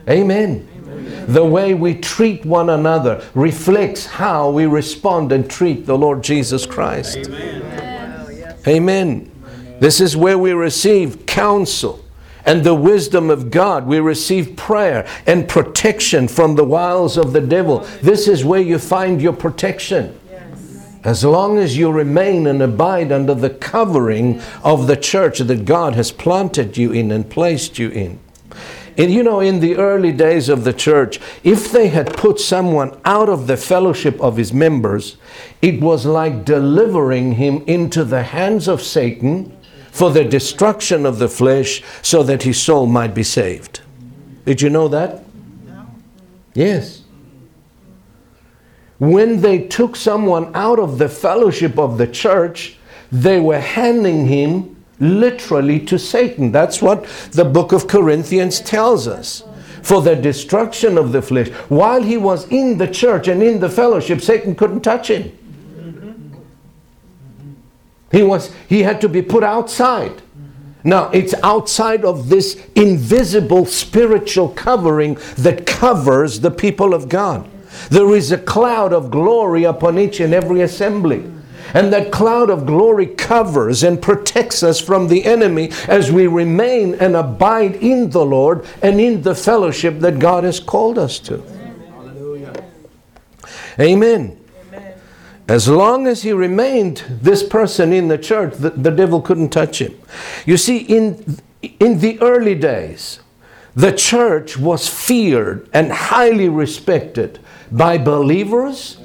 Amen. 0.06 0.67
The 1.26 1.44
way 1.44 1.74
we 1.74 1.94
treat 1.94 2.44
one 2.44 2.70
another 2.70 3.24
reflects 3.34 4.06
how 4.06 4.50
we 4.50 4.66
respond 4.66 5.32
and 5.32 5.48
treat 5.48 5.86
the 5.86 5.98
Lord 5.98 6.22
Jesus 6.22 6.66
Christ. 6.66 7.28
Amen. 8.66 9.30
This 9.80 10.00
is 10.00 10.16
where 10.16 10.38
we 10.38 10.52
receive 10.52 11.26
counsel 11.26 12.04
and 12.44 12.64
the 12.64 12.74
wisdom 12.74 13.30
of 13.30 13.50
God. 13.50 13.86
We 13.86 14.00
receive 14.00 14.56
prayer 14.56 15.06
and 15.26 15.48
protection 15.48 16.28
from 16.28 16.56
the 16.56 16.64
wiles 16.64 17.16
of 17.16 17.32
the 17.32 17.40
devil. 17.40 17.80
This 18.02 18.26
is 18.26 18.44
where 18.44 18.60
you 18.60 18.78
find 18.78 19.20
your 19.20 19.34
protection. 19.34 20.18
As 21.04 21.24
long 21.24 21.58
as 21.58 21.76
you 21.76 21.92
remain 21.92 22.46
and 22.46 22.60
abide 22.60 23.12
under 23.12 23.34
the 23.34 23.50
covering 23.50 24.40
of 24.64 24.86
the 24.86 24.96
church 24.96 25.38
that 25.38 25.64
God 25.64 25.94
has 25.94 26.10
planted 26.10 26.76
you 26.76 26.90
in 26.90 27.12
and 27.12 27.30
placed 27.30 27.78
you 27.78 27.90
in. 27.90 28.18
And 28.98 29.12
you 29.12 29.22
know, 29.22 29.38
in 29.38 29.60
the 29.60 29.76
early 29.76 30.10
days 30.10 30.48
of 30.48 30.64
the 30.64 30.72
church, 30.72 31.20
if 31.44 31.70
they 31.70 31.86
had 31.86 32.16
put 32.16 32.40
someone 32.40 33.00
out 33.04 33.28
of 33.28 33.46
the 33.46 33.56
fellowship 33.56 34.20
of 34.20 34.36
his 34.36 34.52
members, 34.52 35.16
it 35.62 35.80
was 35.80 36.04
like 36.04 36.44
delivering 36.44 37.32
him 37.32 37.62
into 37.68 38.02
the 38.04 38.24
hands 38.24 38.66
of 38.66 38.82
Satan 38.82 39.56
for 39.92 40.10
the 40.10 40.24
destruction 40.24 41.06
of 41.06 41.20
the 41.20 41.28
flesh 41.28 41.80
so 42.02 42.24
that 42.24 42.42
his 42.42 42.60
soul 42.60 42.86
might 42.86 43.14
be 43.14 43.22
saved. 43.22 43.80
Did 44.44 44.60
you 44.60 44.68
know 44.68 44.88
that? 44.88 45.22
Yes. 46.54 47.02
When 48.98 49.42
they 49.42 49.68
took 49.68 49.94
someone 49.94 50.50
out 50.56 50.80
of 50.80 50.98
the 50.98 51.08
fellowship 51.08 51.78
of 51.78 51.98
the 51.98 52.06
church, 52.08 52.76
they 53.12 53.38
were 53.38 53.60
handing 53.60 54.26
him 54.26 54.77
literally 55.00 55.80
to 55.80 55.98
Satan. 55.98 56.52
That's 56.52 56.82
what 56.82 57.04
the 57.32 57.44
book 57.44 57.72
of 57.72 57.86
Corinthians 57.86 58.60
tells 58.60 59.06
us. 59.06 59.44
For 59.82 60.02
the 60.02 60.16
destruction 60.16 60.98
of 60.98 61.12
the 61.12 61.22
flesh. 61.22 61.48
While 61.68 62.02
he 62.02 62.16
was 62.16 62.48
in 62.48 62.78
the 62.78 62.88
church 62.88 63.28
and 63.28 63.42
in 63.42 63.60
the 63.60 63.70
fellowship, 63.70 64.20
Satan 64.20 64.54
couldn't 64.54 64.80
touch 64.80 65.08
him. 65.08 65.32
He 68.10 68.22
was 68.22 68.52
he 68.68 68.82
had 68.82 69.00
to 69.02 69.08
be 69.08 69.22
put 69.22 69.44
outside. 69.44 70.22
Now, 70.84 71.10
it's 71.10 71.34
outside 71.42 72.04
of 72.04 72.28
this 72.28 72.62
invisible 72.74 73.66
spiritual 73.66 74.48
covering 74.50 75.18
that 75.36 75.66
covers 75.66 76.40
the 76.40 76.50
people 76.50 76.94
of 76.94 77.08
God. 77.08 77.48
There 77.90 78.14
is 78.14 78.32
a 78.32 78.38
cloud 78.38 78.92
of 78.92 79.10
glory 79.10 79.64
upon 79.64 79.98
each 79.98 80.20
and 80.20 80.32
every 80.32 80.62
assembly. 80.62 81.30
And 81.74 81.92
that 81.92 82.10
cloud 82.10 82.50
of 82.50 82.66
glory 82.66 83.06
covers 83.06 83.82
and 83.82 84.00
protects 84.00 84.62
us 84.62 84.80
from 84.80 85.08
the 85.08 85.24
enemy 85.24 85.70
as 85.86 86.10
we 86.10 86.26
remain 86.26 86.94
and 86.94 87.14
abide 87.14 87.76
in 87.76 88.10
the 88.10 88.24
Lord 88.24 88.66
and 88.82 89.00
in 89.00 89.22
the 89.22 89.34
fellowship 89.34 89.98
that 90.00 90.18
God 90.18 90.44
has 90.44 90.60
called 90.60 90.98
us 90.98 91.18
to. 91.20 91.42
Hallelujah. 91.90 92.64
Amen. 93.78 94.38
As 95.48 95.66
long 95.66 96.06
as 96.06 96.22
he 96.22 96.32
remained 96.32 97.04
this 97.08 97.42
person 97.42 97.90
in 97.92 98.08
the 98.08 98.18
church, 98.18 98.54
the, 98.56 98.68
the 98.70 98.90
devil 98.90 99.22
couldn't 99.22 99.48
touch 99.48 99.80
him. 99.80 99.98
You 100.44 100.58
see, 100.58 100.78
in, 100.78 101.38
in 101.80 102.00
the 102.00 102.20
early 102.20 102.54
days, 102.54 103.20
the 103.74 103.92
church 103.92 104.58
was 104.58 104.88
feared 104.88 105.66
and 105.72 105.90
highly 105.90 106.50
respected 106.50 107.38
by 107.72 107.96
believers 107.96 108.97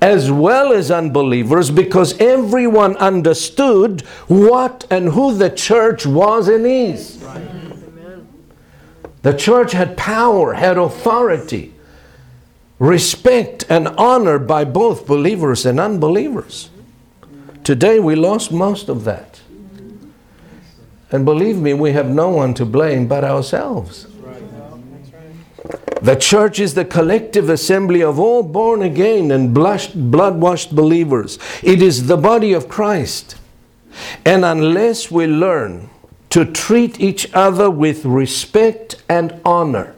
as 0.00 0.30
well 0.30 0.72
as 0.72 0.90
unbelievers 0.90 1.70
because 1.70 2.18
everyone 2.20 2.96
understood 2.96 4.00
what 4.26 4.84
and 4.90 5.10
who 5.10 5.34
the 5.34 5.50
church 5.50 6.04
was 6.04 6.48
and 6.48 6.66
is. 6.66 7.22
The 9.22 9.32
church 9.32 9.72
had 9.72 9.96
power, 9.96 10.54
had 10.54 10.76
authority, 10.76 11.72
respect, 12.78 13.64
and 13.68 13.86
honor 13.88 14.38
by 14.38 14.64
both 14.64 15.06
believers 15.06 15.64
and 15.64 15.78
unbelievers. 15.78 16.70
Today 17.62 18.00
we 18.00 18.16
lost 18.16 18.50
most 18.50 18.88
of 18.88 19.04
that. 19.04 19.40
And 21.12 21.24
believe 21.24 21.58
me, 21.58 21.74
we 21.74 21.92
have 21.92 22.08
no 22.08 22.30
one 22.30 22.54
to 22.54 22.64
blame 22.64 23.06
but 23.06 23.22
ourselves. 23.22 24.06
The 26.02 26.16
church 26.16 26.58
is 26.58 26.74
the 26.74 26.84
collective 26.84 27.48
assembly 27.48 28.02
of 28.02 28.18
all 28.18 28.42
born 28.42 28.82
again 28.82 29.30
and 29.30 29.54
blood 29.54 30.40
washed 30.40 30.74
believers. 30.74 31.38
It 31.62 31.80
is 31.80 32.08
the 32.08 32.16
body 32.16 32.52
of 32.52 32.68
Christ. 32.68 33.36
And 34.24 34.44
unless 34.44 35.10
we 35.10 35.26
learn 35.26 35.90
to 36.30 36.44
treat 36.44 37.00
each 37.00 37.32
other 37.34 37.70
with 37.70 38.04
respect 38.04 39.02
and 39.08 39.40
honor, 39.44 39.94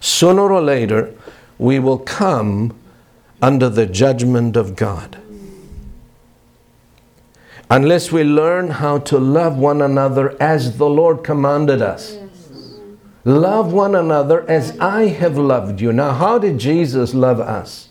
sooner 0.00 0.52
or 0.52 0.60
later 0.60 1.14
we 1.58 1.78
will 1.78 1.98
come 1.98 2.76
under 3.40 3.70
the 3.70 3.86
judgment 3.86 4.56
of 4.56 4.76
God. 4.76 5.16
Unless 7.70 8.12
we 8.12 8.24
learn 8.24 8.68
how 8.68 8.98
to 8.98 9.18
love 9.18 9.56
one 9.56 9.80
another 9.80 10.36
as 10.42 10.76
the 10.76 10.88
Lord 10.88 11.22
commanded 11.22 11.80
us. 11.80 12.19
Love 13.24 13.72
one 13.72 13.94
another 13.94 14.48
as 14.48 14.78
I 14.78 15.08
have 15.08 15.36
loved 15.36 15.80
you. 15.80 15.92
Now, 15.92 16.12
how 16.12 16.38
did 16.38 16.58
Jesus 16.58 17.14
love 17.14 17.40
us? 17.40 17.88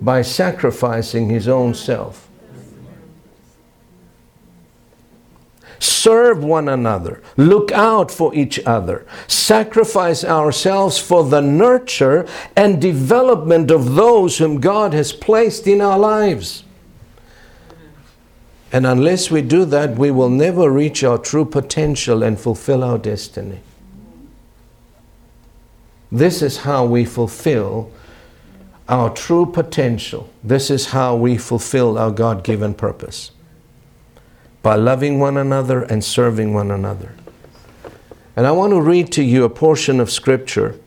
By 0.00 0.22
sacrificing 0.22 1.28
his 1.28 1.48
own 1.48 1.74
self. 1.74 2.28
serve 6.08 6.42
one 6.42 6.68
another, 6.68 7.22
look 7.36 7.70
out 7.72 8.10
for 8.10 8.34
each 8.34 8.58
other, 8.64 9.06
sacrifice 9.26 10.24
ourselves 10.24 10.98
for 10.98 11.24
the 11.24 11.40
nurture 11.40 12.26
and 12.56 12.80
development 12.80 13.70
of 13.70 13.94
those 13.94 14.38
whom 14.38 14.60
God 14.60 14.94
has 14.94 15.12
placed 15.12 15.66
in 15.66 15.80
our 15.80 15.98
lives. 15.98 16.64
And 18.72 18.86
unless 18.86 19.30
we 19.30 19.42
do 19.42 19.64
that, 19.66 19.96
we 19.96 20.10
will 20.10 20.28
never 20.28 20.70
reach 20.70 21.02
our 21.02 21.18
true 21.18 21.44
potential 21.44 22.22
and 22.22 22.38
fulfill 22.38 22.84
our 22.84 22.98
destiny. 22.98 23.60
This 26.10 26.42
is 26.42 26.58
how 26.58 26.86
we 26.86 27.04
fulfill 27.04 27.90
our 28.88 29.10
true 29.10 29.44
potential. 29.44 30.30
This 30.42 30.70
is 30.70 30.86
how 30.86 31.14
we 31.16 31.36
fulfill 31.36 31.98
our 31.98 32.10
God 32.10 32.42
given 32.42 32.74
purpose 32.74 33.32
by 34.62 34.74
loving 34.74 35.20
one 35.20 35.36
another 35.36 35.82
and 35.82 36.02
serving 36.02 36.54
one 36.54 36.70
another. 36.70 37.14
And 38.34 38.46
I 38.46 38.52
want 38.52 38.72
to 38.72 38.80
read 38.80 39.12
to 39.12 39.22
you 39.22 39.44
a 39.44 39.50
portion 39.50 40.00
of 40.00 40.10
scripture 40.10 40.78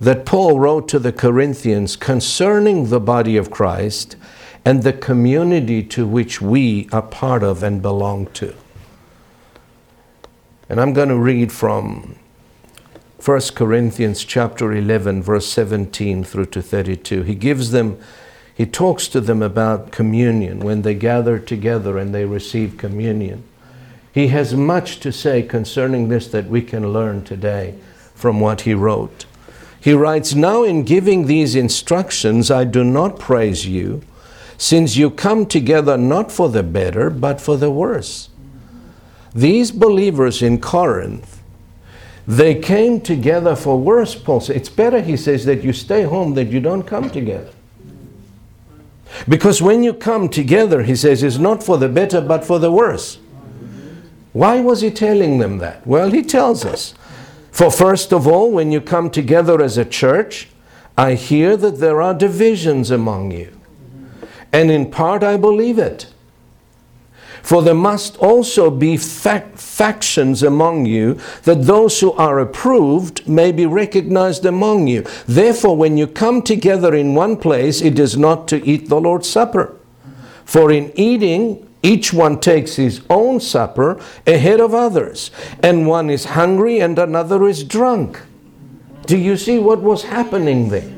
that 0.00 0.26
Paul 0.26 0.58
wrote 0.58 0.88
to 0.88 0.98
the 0.98 1.12
Corinthians 1.12 1.96
concerning 1.96 2.90
the 2.90 3.00
body 3.00 3.36
of 3.36 3.50
Christ 3.50 4.16
and 4.64 4.82
the 4.82 4.92
community 4.92 5.82
to 5.84 6.06
which 6.06 6.42
we 6.42 6.88
are 6.92 7.02
part 7.02 7.42
of 7.42 7.62
and 7.62 7.80
belong 7.80 8.26
to. 8.34 8.54
And 10.68 10.80
I'm 10.80 10.92
going 10.92 11.08
to 11.08 11.16
read 11.16 11.52
from 11.52 12.16
1 13.24 13.40
Corinthians 13.54 14.24
chapter 14.24 14.72
11 14.72 15.22
verse 15.22 15.46
17 15.46 16.22
through 16.24 16.46
to 16.46 16.62
32. 16.62 17.22
He 17.22 17.34
gives 17.34 17.70
them 17.70 17.98
he 18.56 18.64
talks 18.64 19.06
to 19.08 19.20
them 19.20 19.42
about 19.42 19.92
communion 19.92 20.60
when 20.60 20.80
they 20.80 20.94
gather 20.94 21.38
together 21.38 21.98
and 21.98 22.14
they 22.14 22.24
receive 22.24 22.78
communion. 22.78 23.44
He 24.12 24.28
has 24.28 24.54
much 24.54 24.98
to 25.00 25.12
say 25.12 25.42
concerning 25.42 26.08
this 26.08 26.26
that 26.28 26.46
we 26.46 26.62
can 26.62 26.90
learn 26.90 27.22
today 27.22 27.74
from 28.14 28.40
what 28.40 28.62
he 28.62 28.72
wrote. 28.72 29.26
He 29.78 29.92
writes, 29.92 30.34
Now 30.34 30.62
in 30.62 30.84
giving 30.84 31.26
these 31.26 31.54
instructions, 31.54 32.50
I 32.50 32.64
do 32.64 32.82
not 32.82 33.18
praise 33.18 33.66
you, 33.66 34.02
since 34.56 34.96
you 34.96 35.10
come 35.10 35.44
together 35.44 35.98
not 35.98 36.32
for 36.32 36.48
the 36.48 36.62
better, 36.62 37.10
but 37.10 37.42
for 37.42 37.58
the 37.58 37.70
worse. 37.70 38.30
These 39.34 39.70
believers 39.70 40.40
in 40.40 40.62
Corinth, 40.62 41.35
they 42.26 42.56
came 42.56 43.00
together 43.00 43.54
for 43.54 43.78
worse, 43.78 44.14
Paul 44.14 44.40
says. 44.40 44.56
It's 44.56 44.68
better, 44.68 45.00
he 45.00 45.16
says, 45.16 45.44
that 45.44 45.62
you 45.62 45.72
stay 45.72 46.02
home, 46.02 46.34
that 46.34 46.48
you 46.48 46.60
don't 46.60 46.82
come 46.82 47.08
together. 47.08 47.50
Because 49.28 49.62
when 49.62 49.82
you 49.82 49.94
come 49.94 50.28
together, 50.28 50.82
he 50.82 50.96
says, 50.96 51.22
it's 51.22 51.38
not 51.38 51.62
for 51.62 51.78
the 51.78 51.88
better 51.88 52.20
but 52.20 52.44
for 52.44 52.58
the 52.58 52.72
worse. 52.72 53.18
Why 54.32 54.60
was 54.60 54.80
he 54.80 54.90
telling 54.90 55.38
them 55.38 55.58
that? 55.58 55.86
Well, 55.86 56.10
he 56.10 56.22
tells 56.22 56.64
us. 56.64 56.94
For 57.52 57.70
first 57.70 58.12
of 58.12 58.26
all, 58.26 58.50
when 58.50 58.70
you 58.70 58.82
come 58.82 59.08
together 59.08 59.62
as 59.62 59.78
a 59.78 59.84
church, 59.84 60.48
I 60.98 61.14
hear 61.14 61.56
that 61.56 61.78
there 61.78 62.02
are 62.02 62.12
divisions 62.12 62.90
among 62.90 63.30
you. 63.30 63.58
And 64.52 64.70
in 64.70 64.90
part, 64.90 65.22
I 65.22 65.36
believe 65.36 65.78
it. 65.78 66.12
For 67.46 67.62
there 67.62 67.74
must 67.74 68.16
also 68.16 68.70
be 68.70 68.96
fac- 68.96 69.56
factions 69.56 70.42
among 70.42 70.86
you, 70.86 71.16
that 71.44 71.62
those 71.62 72.00
who 72.00 72.10
are 72.14 72.40
approved 72.40 73.28
may 73.28 73.52
be 73.52 73.66
recognized 73.66 74.44
among 74.44 74.88
you. 74.88 75.04
Therefore, 75.28 75.76
when 75.76 75.96
you 75.96 76.08
come 76.08 76.42
together 76.42 76.92
in 76.92 77.14
one 77.14 77.36
place, 77.36 77.80
it 77.80 78.00
is 78.00 78.16
not 78.16 78.48
to 78.48 78.66
eat 78.66 78.88
the 78.88 79.00
Lord's 79.00 79.30
Supper. 79.30 79.76
For 80.44 80.72
in 80.72 80.90
eating, 80.98 81.64
each 81.84 82.12
one 82.12 82.40
takes 82.40 82.74
his 82.74 83.02
own 83.08 83.38
supper 83.38 84.00
ahead 84.26 84.60
of 84.60 84.74
others, 84.74 85.30
and 85.62 85.86
one 85.86 86.10
is 86.10 86.24
hungry 86.24 86.80
and 86.80 86.98
another 86.98 87.46
is 87.46 87.62
drunk. 87.62 88.22
Do 89.06 89.16
you 89.16 89.36
see 89.36 89.60
what 89.60 89.82
was 89.82 90.02
happening 90.02 90.70
there? 90.70 90.92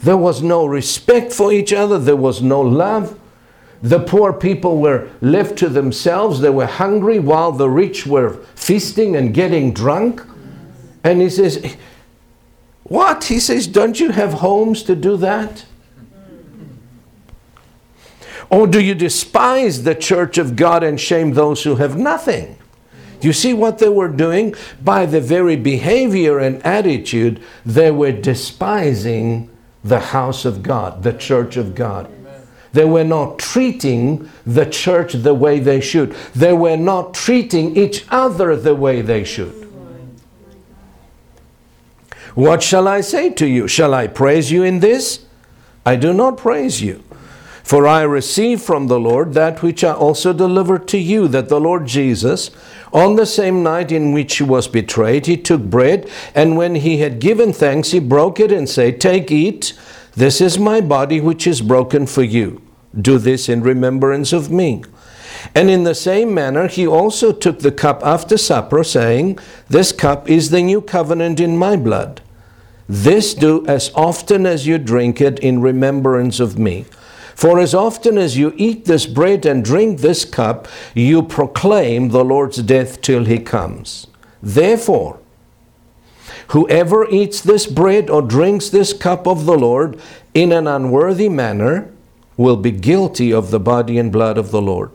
There 0.00 0.18
was 0.18 0.42
no 0.42 0.66
respect 0.66 1.32
for 1.32 1.50
each 1.50 1.72
other, 1.72 1.98
there 1.98 2.14
was 2.14 2.42
no 2.42 2.60
love. 2.60 3.18
The 3.82 4.00
poor 4.00 4.32
people 4.32 4.78
were 4.78 5.08
left 5.20 5.56
to 5.58 5.68
themselves. 5.68 6.40
They 6.40 6.50
were 6.50 6.66
hungry 6.66 7.18
while 7.18 7.52
the 7.52 7.68
rich 7.68 8.06
were 8.06 8.34
feasting 8.54 9.16
and 9.16 9.34
getting 9.34 9.72
drunk. 9.72 10.22
And 11.04 11.20
he 11.20 11.30
says, 11.30 11.76
What? 12.84 13.24
He 13.24 13.38
says, 13.38 13.66
Don't 13.66 14.00
you 14.00 14.10
have 14.10 14.34
homes 14.34 14.82
to 14.84 14.96
do 14.96 15.16
that? 15.18 15.66
Or 18.48 18.66
do 18.66 18.80
you 18.80 18.94
despise 18.94 19.82
the 19.82 19.94
church 19.94 20.38
of 20.38 20.56
God 20.56 20.82
and 20.82 21.00
shame 21.00 21.32
those 21.32 21.64
who 21.64 21.76
have 21.76 21.98
nothing? 21.98 22.56
You 23.20 23.32
see 23.32 23.54
what 23.54 23.78
they 23.78 23.88
were 23.88 24.08
doing? 24.08 24.54
By 24.82 25.06
the 25.06 25.20
very 25.20 25.56
behavior 25.56 26.38
and 26.38 26.64
attitude, 26.64 27.42
they 27.64 27.90
were 27.90 28.12
despising 28.12 29.50
the 29.82 30.00
house 30.00 30.44
of 30.44 30.62
God, 30.62 31.02
the 31.02 31.12
church 31.12 31.56
of 31.56 31.74
God. 31.74 32.10
They 32.76 32.84
were 32.84 33.04
not 33.04 33.38
treating 33.38 34.28
the 34.44 34.66
church 34.66 35.14
the 35.14 35.32
way 35.32 35.60
they 35.60 35.80
should. 35.80 36.12
They 36.34 36.52
were 36.52 36.76
not 36.76 37.14
treating 37.14 37.74
each 37.74 38.04
other 38.10 38.54
the 38.54 38.74
way 38.74 39.00
they 39.00 39.24
should. 39.24 39.66
What 42.34 42.62
shall 42.62 42.86
I 42.86 43.00
say 43.00 43.30
to 43.30 43.46
you? 43.46 43.66
Shall 43.66 43.94
I 43.94 44.08
praise 44.08 44.52
you 44.52 44.62
in 44.62 44.80
this? 44.80 45.24
I 45.86 45.96
do 45.96 46.12
not 46.12 46.36
praise 46.36 46.82
you. 46.82 47.02
For 47.62 47.86
I 47.86 48.02
received 48.02 48.60
from 48.60 48.88
the 48.88 49.00
Lord 49.00 49.32
that 49.32 49.62
which 49.62 49.82
I 49.82 49.94
also 49.94 50.34
delivered 50.34 50.86
to 50.88 50.98
you, 50.98 51.28
that 51.28 51.48
the 51.48 51.58
Lord 51.58 51.86
Jesus, 51.86 52.50
on 52.92 53.16
the 53.16 53.24
same 53.24 53.62
night 53.62 53.90
in 53.90 54.12
which 54.12 54.36
he 54.36 54.42
was 54.42 54.68
betrayed, 54.68 55.24
he 55.24 55.38
took 55.38 55.62
bread, 55.62 56.10
and 56.34 56.58
when 56.58 56.74
he 56.74 56.98
had 56.98 57.20
given 57.20 57.54
thanks, 57.54 57.92
he 57.92 58.00
broke 58.00 58.38
it 58.38 58.52
and 58.52 58.68
said, 58.68 59.00
Take, 59.00 59.30
eat, 59.30 59.72
this 60.14 60.42
is 60.42 60.58
my 60.58 60.82
body 60.82 61.22
which 61.22 61.46
is 61.46 61.62
broken 61.62 62.04
for 62.04 62.22
you. 62.22 62.60
Do 62.98 63.18
this 63.18 63.48
in 63.48 63.62
remembrance 63.62 64.32
of 64.32 64.50
me. 64.50 64.82
And 65.54 65.70
in 65.70 65.84
the 65.84 65.94
same 65.94 66.34
manner, 66.34 66.68
he 66.68 66.86
also 66.86 67.32
took 67.32 67.60
the 67.60 67.72
cup 67.72 68.00
after 68.04 68.36
supper, 68.36 68.82
saying, 68.82 69.38
This 69.68 69.92
cup 69.92 70.28
is 70.28 70.50
the 70.50 70.62
new 70.62 70.80
covenant 70.80 71.40
in 71.40 71.56
my 71.56 71.76
blood. 71.76 72.20
This 72.88 73.34
do 73.34 73.66
as 73.66 73.90
often 73.94 74.46
as 74.46 74.66
you 74.66 74.78
drink 74.78 75.20
it 75.20 75.38
in 75.40 75.60
remembrance 75.60 76.40
of 76.40 76.58
me. 76.58 76.86
For 77.34 77.58
as 77.58 77.74
often 77.74 78.16
as 78.16 78.38
you 78.38 78.54
eat 78.56 78.86
this 78.86 79.04
bread 79.06 79.44
and 79.44 79.64
drink 79.64 80.00
this 80.00 80.24
cup, 80.24 80.68
you 80.94 81.22
proclaim 81.22 82.08
the 82.08 82.24
Lord's 82.24 82.62
death 82.62 83.02
till 83.02 83.24
he 83.24 83.38
comes. 83.38 84.06
Therefore, 84.42 85.18
whoever 86.48 87.08
eats 87.10 87.40
this 87.40 87.66
bread 87.66 88.08
or 88.08 88.22
drinks 88.22 88.70
this 88.70 88.92
cup 88.92 89.26
of 89.26 89.44
the 89.44 89.58
Lord 89.58 90.00
in 90.32 90.52
an 90.52 90.66
unworthy 90.66 91.28
manner, 91.28 91.92
will 92.36 92.56
be 92.56 92.70
guilty 92.70 93.32
of 93.32 93.50
the 93.50 93.60
body 93.60 93.98
and 93.98 94.12
blood 94.12 94.38
of 94.38 94.50
the 94.50 94.62
Lord. 94.62 94.90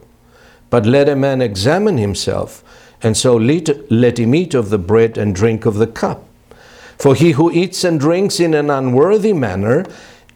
But 0.70 0.86
let 0.86 1.10
a 1.10 1.16
man 1.16 1.42
examine 1.42 1.98
himself, 1.98 2.64
and 3.02 3.18
so 3.18 3.36
let, 3.36 3.92
let 3.92 4.20
him 4.20 4.34
eat 4.36 4.54
of 4.54 4.70
the 4.70 4.78
bread 4.78 5.18
and 5.18 5.36
drink 5.36 5.66
of 5.66 5.76
the 5.76 5.88
cup. 5.88 6.28
For 6.98 7.16
he 7.16 7.32
who 7.32 7.52
eats 7.52 7.84
and 7.84 8.00
drinks 8.00 8.40
in 8.40 8.54
an 8.54 8.70
unworthy 8.70 9.34
manner 9.34 9.86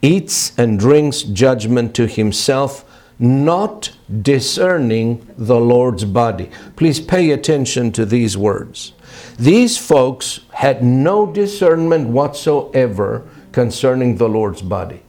eats 0.02 0.56
and 0.58 0.78
drinks 0.78 1.22
judgment 1.22 1.94
to 1.94 2.06
himself, 2.06 2.84
not 3.18 3.96
discerning 4.22 5.26
the 5.38 5.58
Lord's 5.58 6.04
body. 6.04 6.50
Please 6.74 7.00
pay 7.00 7.30
attention 7.30 7.92
to 7.92 8.04
these 8.04 8.36
words. 8.36 8.92
These 9.38 9.78
folks 9.78 10.40
had 10.52 10.82
no 10.82 11.24
discernment 11.24 12.08
whatsoever 12.08 13.26
concerning 13.52 14.16
the 14.16 14.28
Lord's 14.28 14.60
body. 14.60 15.02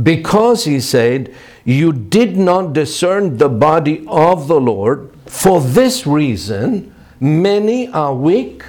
Because 0.00 0.64
he 0.64 0.80
said, 0.80 1.34
You 1.64 1.92
did 1.92 2.36
not 2.36 2.72
discern 2.72 3.38
the 3.38 3.48
body 3.48 4.04
of 4.08 4.48
the 4.48 4.60
Lord, 4.60 5.10
for 5.26 5.60
this 5.60 6.06
reason, 6.06 6.94
many 7.18 7.88
are 7.88 8.14
weak 8.14 8.62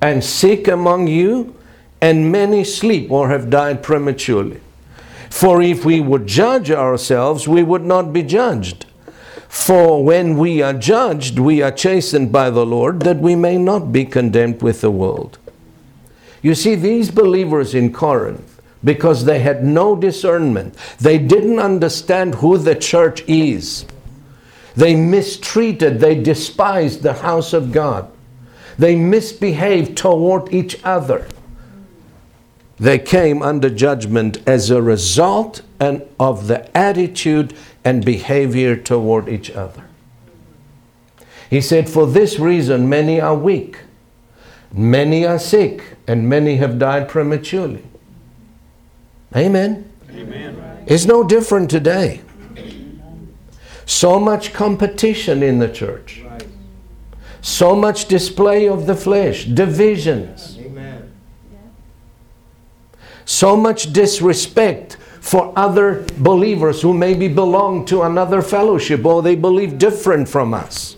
and 0.00 0.22
sick 0.22 0.68
among 0.68 1.08
you, 1.08 1.54
and 2.00 2.30
many 2.30 2.62
sleep 2.64 3.10
or 3.10 3.30
have 3.30 3.50
died 3.50 3.82
prematurely. 3.82 4.60
For 5.30 5.60
if 5.60 5.84
we 5.84 6.00
would 6.00 6.26
judge 6.26 6.70
ourselves, 6.70 7.48
we 7.48 7.62
would 7.62 7.82
not 7.82 8.12
be 8.12 8.22
judged. 8.22 8.86
For 9.48 10.04
when 10.04 10.36
we 10.36 10.62
are 10.62 10.72
judged, 10.72 11.38
we 11.38 11.62
are 11.62 11.70
chastened 11.70 12.30
by 12.30 12.50
the 12.50 12.66
Lord, 12.66 13.00
that 13.00 13.18
we 13.18 13.34
may 13.34 13.56
not 13.56 13.92
be 13.92 14.04
condemned 14.04 14.62
with 14.62 14.80
the 14.80 14.90
world. 14.90 15.38
You 16.42 16.54
see, 16.54 16.74
these 16.74 17.10
believers 17.10 17.74
in 17.74 17.92
Corinth, 17.92 18.53
because 18.84 19.24
they 19.24 19.40
had 19.40 19.64
no 19.64 19.96
discernment, 19.96 20.74
they 21.00 21.18
didn't 21.18 21.58
understand 21.58 22.36
who 22.36 22.58
the 22.58 22.74
church 22.74 23.22
is. 23.26 23.86
They 24.76 24.94
mistreated, 24.94 26.00
they 26.00 26.20
despised 26.20 27.02
the 27.02 27.14
house 27.14 27.52
of 27.52 27.72
God. 27.72 28.10
They 28.76 28.96
misbehaved 28.96 29.96
toward 29.96 30.52
each 30.52 30.80
other. 30.84 31.28
They 32.76 32.98
came 32.98 33.40
under 33.40 33.70
judgment 33.70 34.38
as 34.46 34.70
a 34.70 34.82
result 34.82 35.62
and 35.78 36.02
of 36.18 36.48
the 36.48 36.76
attitude 36.76 37.54
and 37.84 38.04
behavior 38.04 38.76
toward 38.76 39.28
each 39.28 39.50
other. 39.50 39.84
He 41.48 41.60
said, 41.60 41.88
For 41.88 42.06
this 42.06 42.40
reason, 42.40 42.88
many 42.88 43.20
are 43.20 43.36
weak, 43.36 43.78
many 44.72 45.24
are 45.24 45.38
sick, 45.38 45.84
and 46.08 46.28
many 46.28 46.56
have 46.56 46.80
died 46.80 47.08
prematurely. 47.08 47.84
Amen. 49.36 49.90
Amen. 50.10 50.84
It's 50.86 51.06
no 51.06 51.24
different 51.24 51.70
today. 51.70 52.20
So 53.86 54.18
much 54.18 54.52
competition 54.52 55.42
in 55.42 55.58
the 55.58 55.68
church, 55.68 56.22
Right. 56.24 56.46
so 57.42 57.74
much 57.74 58.06
display 58.06 58.66
of 58.66 58.86
the 58.86 58.94
flesh, 58.94 59.44
divisions, 59.44 60.58
Amen. 60.64 61.10
so 63.26 63.56
much 63.56 63.92
disrespect 63.92 64.96
for 65.20 65.52
other 65.56 66.04
believers 66.18 66.80
who 66.82 66.94
maybe 66.94 67.28
belong 67.28 67.84
to 67.86 68.02
another 68.02 68.40
fellowship 68.40 69.04
or 69.04 69.22
they 69.22 69.34
believe 69.34 69.78
different 69.78 70.28
from 70.28 70.54
us. 70.54 70.96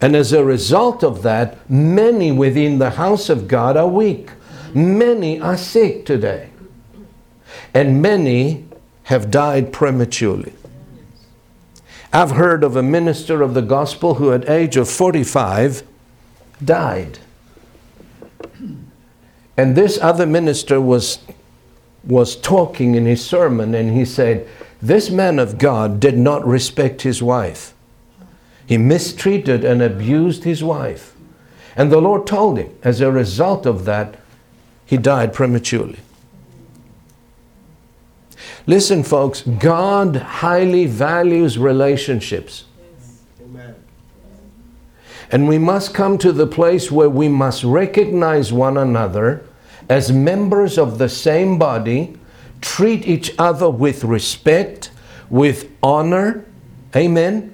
And 0.00 0.14
as 0.14 0.32
a 0.32 0.44
result 0.44 1.02
of 1.02 1.22
that, 1.22 1.58
many 1.68 2.30
within 2.32 2.78
the 2.78 2.90
house 2.90 3.28
of 3.28 3.48
God 3.48 3.76
are 3.76 3.88
weak. 3.88 4.30
Many 4.78 5.40
are 5.40 5.56
sick 5.56 6.06
today. 6.06 6.50
And 7.74 8.00
many 8.00 8.66
have 9.04 9.28
died 9.28 9.72
prematurely. 9.72 10.52
I've 12.12 12.32
heard 12.32 12.62
of 12.62 12.76
a 12.76 12.82
minister 12.82 13.42
of 13.42 13.54
the 13.54 13.62
gospel 13.62 14.14
who 14.14 14.32
at 14.32 14.48
age 14.48 14.76
of 14.76 14.88
45 14.88 15.82
died. 16.64 17.18
And 19.56 19.74
this 19.74 19.98
other 20.00 20.26
minister 20.26 20.80
was 20.80 21.18
was 22.04 22.36
talking 22.36 22.94
in 22.94 23.04
his 23.04 23.24
sermon 23.24 23.74
and 23.74 23.94
he 23.94 24.04
said, 24.04 24.46
This 24.80 25.10
man 25.10 25.40
of 25.40 25.58
God 25.58 25.98
did 25.98 26.16
not 26.16 26.46
respect 26.46 27.02
his 27.02 27.20
wife. 27.20 27.74
He 28.64 28.78
mistreated 28.78 29.64
and 29.64 29.82
abused 29.82 30.44
his 30.44 30.62
wife. 30.62 31.14
And 31.74 31.90
the 31.90 32.00
Lord 32.00 32.26
told 32.26 32.58
him, 32.58 32.72
as 32.82 33.00
a 33.00 33.10
result 33.10 33.66
of 33.66 33.84
that, 33.84 34.14
he 34.88 34.96
died 34.96 35.34
prematurely. 35.34 35.98
Listen, 38.66 39.02
folks, 39.02 39.42
God 39.42 40.16
highly 40.16 40.86
values 40.86 41.58
relationships. 41.58 42.64
Amen. 43.42 43.74
And 45.30 45.46
we 45.46 45.58
must 45.58 45.92
come 45.92 46.16
to 46.18 46.32
the 46.32 46.46
place 46.46 46.90
where 46.90 47.10
we 47.10 47.28
must 47.28 47.64
recognize 47.64 48.50
one 48.50 48.78
another 48.78 49.44
as 49.90 50.10
members 50.10 50.78
of 50.78 50.96
the 50.96 51.08
same 51.10 51.58
body, 51.58 52.16
treat 52.62 53.06
each 53.06 53.34
other 53.38 53.68
with 53.68 54.04
respect, 54.04 54.90
with 55.28 55.70
honor. 55.82 56.46
Amen. 56.96 57.52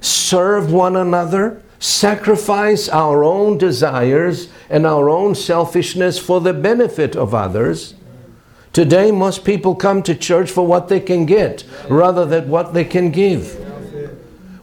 Serve 0.00 0.72
one 0.72 0.96
another, 0.96 1.62
sacrifice 1.78 2.88
our 2.88 3.22
own 3.24 3.58
desires 3.58 4.48
and 4.70 4.86
our 4.86 5.08
own 5.08 5.34
selfishness 5.34 6.18
for 6.18 6.40
the 6.40 6.54
benefit 6.54 7.16
of 7.16 7.34
others. 7.34 7.94
Today, 8.72 9.10
most 9.10 9.44
people 9.44 9.74
come 9.74 10.02
to 10.02 10.14
church 10.14 10.50
for 10.50 10.66
what 10.66 10.88
they 10.88 11.00
can 11.00 11.24
get 11.24 11.64
rather 11.88 12.26
than 12.26 12.50
what 12.50 12.74
they 12.74 12.84
can 12.84 13.10
give. 13.10 13.54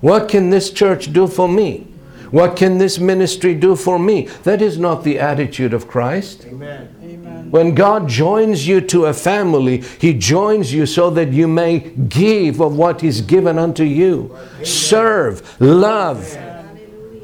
What 0.01 0.27
can 0.27 0.49
this 0.49 0.69
church 0.69 1.13
do 1.13 1.27
for 1.27 1.47
me? 1.47 1.87
What 2.29 2.55
can 2.55 2.77
this 2.77 2.97
ministry 2.97 3.53
do 3.53 3.75
for 3.75 3.99
me? 3.99 4.27
That 4.43 4.61
is 4.61 4.77
not 4.79 5.03
the 5.03 5.19
attitude 5.19 5.73
of 5.73 5.87
Christ. 5.87 6.45
Amen. 6.45 6.95
Amen. 7.03 7.51
When 7.51 7.75
God 7.75 8.09
joins 8.09 8.67
you 8.67 8.81
to 8.81 9.05
a 9.05 9.13
family, 9.13 9.83
He 9.99 10.13
joins 10.13 10.73
you 10.73 10.87
so 10.87 11.11
that 11.11 11.31
you 11.31 11.47
may 11.47 11.79
give 11.79 12.59
of 12.59 12.75
what 12.75 13.01
He's 13.01 13.21
given 13.21 13.59
unto 13.59 13.83
you. 13.83 14.35
Serve, 14.63 15.61
love. 15.61 16.35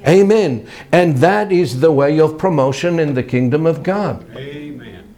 Amen. 0.10 0.68
And 0.92 1.18
that 1.18 1.52
is 1.52 1.80
the 1.80 1.92
way 1.92 2.20
of 2.20 2.38
promotion 2.38 3.00
in 3.00 3.14
the 3.14 3.24
kingdom 3.24 3.66
of 3.66 3.84
God. 3.84 4.26
Amen. 4.36 5.16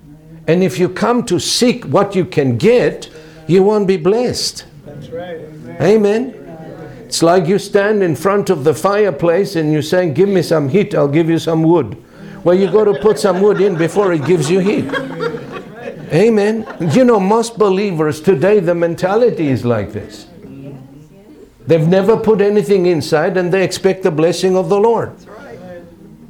And 0.47 0.63
if 0.63 0.77
you 0.77 0.89
come 0.89 1.25
to 1.27 1.39
seek 1.39 1.85
what 1.85 2.13
you 2.13 2.25
can 2.25 2.57
get, 2.57 3.09
you 3.47 3.63
won't 3.63 3.87
be 3.87 3.97
blessed. 3.97 4.65
That's 4.85 5.07
right. 5.09 5.37
Amen. 5.37 5.81
Amen. 5.81 6.37
It's 7.05 7.23
like 7.23 7.45
you 7.45 7.57
stand 7.59 8.03
in 8.03 8.15
front 8.15 8.49
of 8.49 8.63
the 8.63 8.73
fireplace 8.73 9.55
and 9.55 9.71
you 9.71 9.81
say, 9.81 10.09
Give 10.09 10.29
me 10.29 10.41
some 10.41 10.69
heat, 10.69 10.93
I'll 10.95 11.07
give 11.07 11.29
you 11.29 11.39
some 11.39 11.63
wood. 11.63 12.01
Well, 12.43 12.57
you 12.57 12.71
got 12.71 12.85
to 12.85 12.99
put 12.99 13.19
some 13.19 13.41
wood 13.41 13.61
in 13.61 13.77
before 13.77 14.13
it 14.13 14.25
gives 14.25 14.49
you 14.49 14.59
heat. 14.59 14.85
Amen. 16.11 16.65
You 16.93 17.05
know, 17.05 17.19
most 17.19 17.57
believers 17.57 18.19
today, 18.19 18.59
the 18.59 18.75
mentality 18.75 19.47
is 19.47 19.63
like 19.63 19.93
this. 19.93 20.27
They've 21.67 21.87
never 21.87 22.17
put 22.17 22.41
anything 22.41 22.85
inside 22.85 23.37
and 23.37 23.53
they 23.53 23.63
expect 23.63 24.03
the 24.03 24.11
blessing 24.11 24.55
of 24.55 24.69
the 24.69 24.79
Lord. 24.79 25.15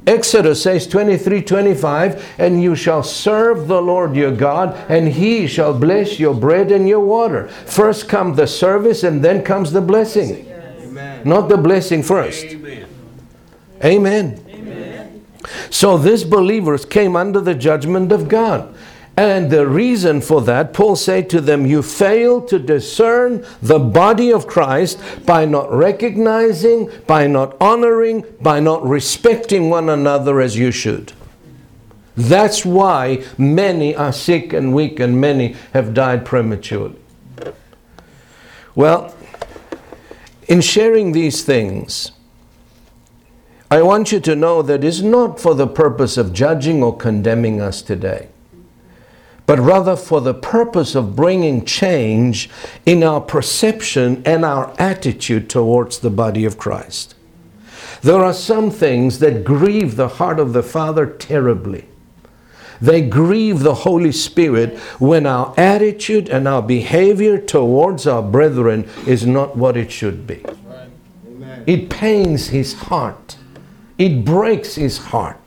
Exodus 0.06 0.60
says 0.62 0.86
23 0.88 1.42
25, 1.42 2.34
and 2.38 2.60
you 2.60 2.74
shall 2.74 3.04
serve 3.04 3.68
the 3.68 3.80
Lord 3.80 4.16
your 4.16 4.32
God, 4.32 4.74
and 4.90 5.08
he 5.08 5.46
shall 5.46 5.78
bless 5.78 6.18
your 6.18 6.34
bread 6.34 6.72
and 6.72 6.88
your 6.88 7.00
water. 7.00 7.46
First 7.46 8.08
come 8.08 8.34
the 8.34 8.48
service, 8.48 9.04
and 9.04 9.24
then 9.24 9.44
comes 9.44 9.70
the 9.70 9.80
blessing. 9.80 10.44
Amen. 10.80 11.22
Not 11.24 11.48
the 11.48 11.56
blessing 11.56 12.02
first. 12.02 12.44
Amen. 12.44 12.88
Amen. 13.84 15.24
So 15.70 15.98
these 15.98 16.24
believers 16.24 16.84
came 16.84 17.14
under 17.14 17.40
the 17.40 17.54
judgment 17.54 18.10
of 18.10 18.28
God. 18.28 18.74
And 19.16 19.50
the 19.50 19.66
reason 19.66 20.22
for 20.22 20.40
that, 20.42 20.72
Paul 20.72 20.96
said 20.96 21.28
to 21.30 21.40
them, 21.40 21.66
You 21.66 21.82
fail 21.82 22.40
to 22.46 22.58
discern 22.58 23.44
the 23.60 23.78
body 23.78 24.32
of 24.32 24.46
Christ 24.46 24.98
by 25.26 25.44
not 25.44 25.70
recognizing, 25.70 26.90
by 27.06 27.26
not 27.26 27.54
honoring, 27.60 28.24
by 28.40 28.60
not 28.60 28.86
respecting 28.86 29.68
one 29.68 29.90
another 29.90 30.40
as 30.40 30.56
you 30.56 30.70
should. 30.70 31.12
That's 32.16 32.64
why 32.64 33.24
many 33.36 33.94
are 33.94 34.12
sick 34.12 34.52
and 34.52 34.74
weak, 34.74 35.00
and 35.00 35.20
many 35.20 35.56
have 35.72 35.94
died 35.94 36.24
prematurely. 36.24 36.98
Well, 38.74 39.14
in 40.48 40.60
sharing 40.60 41.12
these 41.12 41.44
things, 41.44 42.12
I 43.70 43.80
want 43.82 44.12
you 44.12 44.20
to 44.20 44.36
know 44.36 44.60
that 44.62 44.84
it's 44.84 45.00
not 45.00 45.40
for 45.40 45.54
the 45.54 45.66
purpose 45.66 46.16
of 46.16 46.32
judging 46.32 46.82
or 46.82 46.94
condemning 46.94 47.60
us 47.60 47.80
today, 47.80 48.28
but 49.46 49.58
rather 49.58 49.96
for 49.96 50.20
the 50.20 50.34
purpose 50.34 50.94
of 50.94 51.16
bringing 51.16 51.64
change 51.64 52.48
in 52.86 53.02
our 53.02 53.20
perception 53.20 54.22
and 54.24 54.44
our 54.44 54.74
attitude 54.78 55.50
towards 55.50 55.98
the 55.98 56.10
body 56.10 56.44
of 56.44 56.58
Christ. 56.58 57.14
There 58.02 58.22
are 58.22 58.34
some 58.34 58.70
things 58.70 59.20
that 59.20 59.44
grieve 59.44 59.96
the 59.96 60.08
heart 60.08 60.40
of 60.40 60.52
the 60.52 60.62
Father 60.62 61.06
terribly. 61.06 61.86
They 62.80 63.00
grieve 63.00 63.60
the 63.60 63.74
Holy 63.74 64.10
Spirit 64.10 64.76
when 64.98 65.24
our 65.24 65.54
attitude 65.56 66.28
and 66.28 66.48
our 66.48 66.62
behavior 66.62 67.38
towards 67.38 68.08
our 68.08 68.22
brethren 68.22 68.88
is 69.06 69.24
not 69.24 69.56
what 69.56 69.76
it 69.76 69.92
should 69.92 70.26
be. 70.26 70.44
Amen. 71.24 71.62
It 71.64 71.88
pains 71.88 72.48
his 72.48 72.74
heart. 72.74 73.36
It 73.98 74.24
breaks 74.24 74.74
his 74.74 74.98
heart. 74.98 75.41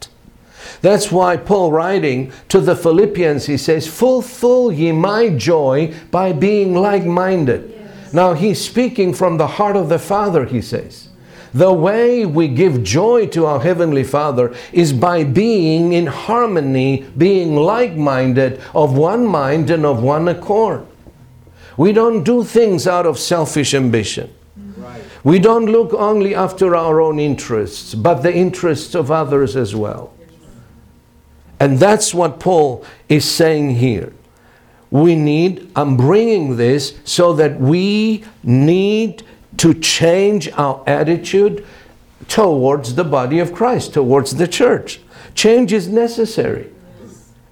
That's 0.86 1.12
why 1.12 1.36
Paul 1.38 1.72
writing 1.72 2.32
to 2.50 2.62
the 2.62 2.76
Philippians, 2.76 3.48
he 3.48 3.58
says, 3.58 3.88
Fulfill 3.88 4.72
ye 4.72 4.92
my 4.92 5.30
joy 5.30 5.96
by 6.12 6.32
being 6.32 6.76
like 6.76 7.04
minded. 7.04 7.74
Now 8.14 8.34
he's 8.34 8.64
speaking 8.64 9.12
from 9.12 9.38
the 9.38 9.48
heart 9.48 9.76
of 9.76 9.90
the 9.90 9.98
Father, 9.98 10.46
he 10.46 10.62
says. 10.62 11.10
The 11.56 11.74
way 11.74 12.28
we 12.28 12.48
give 12.48 12.84
joy 12.84 13.26
to 13.30 13.48
our 13.48 13.62
Heavenly 13.62 14.04
Father 14.04 14.54
is 14.72 14.94
by 14.94 15.24
being 15.24 15.94
in 15.94 16.06
harmony, 16.06 17.04
being 17.18 17.56
like 17.56 17.96
minded, 17.96 18.62
of 18.76 18.96
one 18.96 19.26
mind 19.26 19.72
and 19.72 19.88
of 19.88 20.04
one 20.04 20.28
accord. 20.28 20.86
We 21.78 21.94
don't 21.94 22.24
do 22.24 22.44
things 22.44 22.86
out 22.86 23.08
of 23.08 23.18
selfish 23.18 23.74
ambition. 23.74 24.32
Right. 24.78 25.02
We 25.24 25.40
don't 25.40 25.66
look 25.66 25.96
only 25.96 26.36
after 26.36 26.76
our 26.76 27.02
own 27.02 27.20
interests, 27.20 27.96
but 27.96 28.22
the 28.22 28.32
interests 28.32 28.94
of 28.94 29.10
others 29.10 29.56
as 29.56 29.76
well. 29.76 30.15
And 31.66 31.80
that's 31.80 32.14
what 32.14 32.40
Paul 32.40 32.86
is 33.10 33.26
saying 33.26 33.78
here. 33.78 34.14
We 34.92 35.16
need, 35.16 35.72
I'm 35.76 35.98
bringing 35.98 36.58
this 36.58 36.94
so 37.06 37.34
that 37.34 37.60
we 37.60 38.24
need 38.44 39.24
to 39.58 39.74
change 39.74 40.48
our 40.52 40.84
attitude 40.86 41.66
towards 42.28 42.94
the 42.94 43.04
body 43.04 43.40
of 43.40 43.52
Christ, 43.52 43.96
towards 43.96 44.36
the 44.36 44.48
church. 44.48 45.00
Change 45.34 45.74
is 45.74 45.88
necessary 45.88 46.70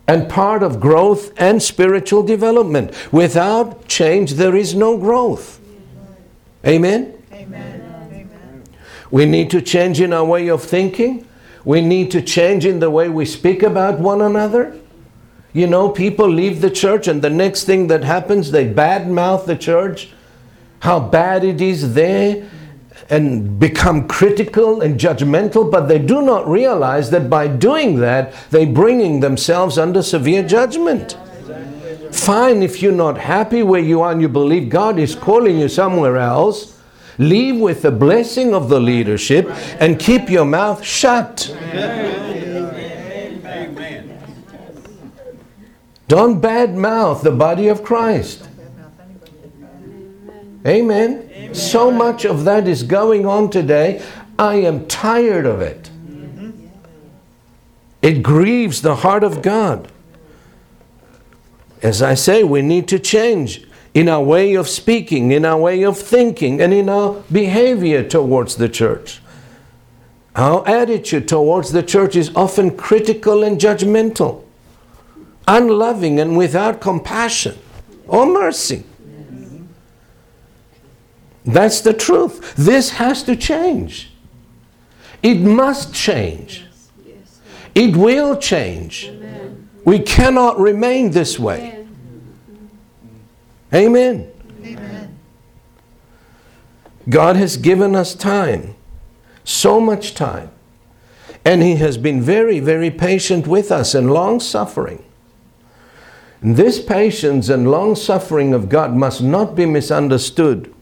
and 0.07 0.29
part 0.29 0.61
of 0.61 0.79
growth 0.79 1.33
and 1.37 1.63
spiritual 1.63 2.21
development. 2.21 2.93
Without 3.11 3.87
change, 3.87 4.33
there 4.33 4.55
is 4.55 4.75
no 4.75 4.95
growth. 4.95 5.59
Amen? 6.67 7.15
Amen. 7.31 8.11
Amen. 8.13 8.63
We 9.09 9.25
need 9.25 9.49
to 9.49 9.59
change 9.59 9.99
in 9.99 10.13
our 10.13 10.23
way 10.23 10.49
of 10.49 10.61
thinking. 10.61 11.27
We 11.65 11.81
need 11.81 12.11
to 12.11 12.21
change 12.21 12.65
in 12.65 12.79
the 12.79 12.89
way 12.89 13.09
we 13.09 13.25
speak 13.25 13.63
about 13.63 13.99
one 13.99 14.21
another. 14.21 14.77
You 15.53 15.67
know, 15.67 15.89
people 15.89 16.27
leave 16.27 16.61
the 16.61 16.71
church, 16.71 17.07
and 17.07 17.21
the 17.21 17.29
next 17.29 17.63
thing 17.65 17.87
that 17.87 18.03
happens, 18.03 18.51
they 18.51 18.67
badmouth 18.67 19.45
the 19.45 19.55
church, 19.55 20.09
how 20.79 20.99
bad 20.99 21.43
it 21.43 21.61
is 21.61 21.93
there, 21.93 22.49
and 23.09 23.59
become 23.59 24.07
critical 24.07 24.81
and 24.81 24.99
judgmental, 24.99 25.69
but 25.69 25.87
they 25.87 25.99
do 25.99 26.21
not 26.21 26.47
realize 26.47 27.11
that 27.11 27.29
by 27.29 27.47
doing 27.47 27.99
that, 27.99 28.33
they're 28.49 28.65
bringing 28.65 29.19
themselves 29.19 29.77
under 29.77 30.01
severe 30.01 30.41
judgment. 30.41 31.17
Fine 32.11 32.63
if 32.63 32.81
you're 32.81 32.91
not 32.91 33.17
happy 33.17 33.63
where 33.63 33.81
you 33.81 34.01
are 34.01 34.11
and 34.11 34.21
you 34.21 34.29
believe 34.29 34.69
God 34.69 34.99
is 34.99 35.15
calling 35.15 35.59
you 35.59 35.67
somewhere 35.67 36.17
else. 36.17 36.72
Leave 37.17 37.57
with 37.57 37.81
the 37.81 37.91
blessing 37.91 38.53
of 38.53 38.69
the 38.69 38.79
leadership 38.79 39.47
and 39.79 39.99
keep 39.99 40.29
your 40.29 40.45
mouth 40.45 40.83
shut. 40.83 41.49
Amen. 41.59 42.23
Don't 46.07 46.41
badmouth 46.41 47.23
the 47.23 47.31
body 47.31 47.67
of 47.69 47.83
Christ. 47.83 48.47
Amen. 50.65 51.53
So 51.53 51.91
much 51.91 52.25
of 52.25 52.45
that 52.45 52.67
is 52.67 52.83
going 52.83 53.25
on 53.25 53.49
today. 53.49 54.03
I 54.37 54.55
am 54.55 54.87
tired 54.87 55.45
of 55.45 55.61
it. 55.61 55.89
It 58.01 58.21
grieves 58.21 58.81
the 58.81 58.97
heart 58.97 59.23
of 59.23 59.41
God. 59.41 59.87
As 61.81 62.01
I 62.01 62.13
say, 62.13 62.43
we 62.43 62.61
need 62.61 62.87
to 62.89 62.99
change 62.99 63.65
in 63.93 64.09
our 64.09 64.23
way 64.23 64.55
of 64.55 64.67
speaking, 64.67 65.31
in 65.31 65.45
our 65.45 65.57
way 65.57 65.83
of 65.83 65.97
thinking, 65.97 66.61
and 66.61 66.73
in 66.73 66.89
our 66.89 67.23
behavior 67.31 68.03
towards 68.07 68.55
the 68.55 68.69
church. 68.69 69.21
Our 70.35 70.67
attitude 70.67 71.27
towards 71.27 71.71
the 71.71 71.83
church 71.83 72.15
is 72.15 72.35
often 72.35 72.75
critical 72.75 73.43
and 73.43 73.59
judgmental, 73.59 74.43
unloving 75.47 76.19
and 76.19 76.35
without 76.35 76.81
compassion 76.81 77.57
or 78.07 78.25
mercy. 78.25 78.83
That's 81.45 81.81
the 81.81 81.93
truth. 81.93 82.55
This 82.55 82.91
has 82.91 83.21
to 83.23 83.35
change. 83.35 84.11
It 85.21 85.35
must 85.35 85.93
change. 85.93 86.65
It 87.75 87.95
will 87.95 88.37
change. 88.37 89.11
We 89.85 89.99
cannot 89.99 90.59
remain 90.59 91.11
this 91.11 91.37
way. 91.37 91.82
Amen. 93.73 94.31
Amen. 94.63 95.19
God 97.09 97.35
has 97.35 97.57
given 97.57 97.95
us 97.95 98.15
time, 98.15 98.75
so 99.43 99.79
much 99.79 100.13
time. 100.13 100.51
And 101.43 101.61
He 101.61 101.75
has 101.75 101.97
been 101.97 102.21
very, 102.21 102.59
very 102.59 102.91
patient 102.91 103.47
with 103.47 103.71
us 103.71 103.93
and 103.93 104.11
long 104.11 104.39
suffering. 104.39 105.03
This 106.41 106.83
patience 106.83 107.49
and 107.49 107.71
long 107.71 107.95
suffering 107.95 108.53
of 108.53 108.69
God 108.69 108.93
must 108.93 109.21
not 109.21 109.55
be 109.55 109.65
misunderstood 109.65 110.73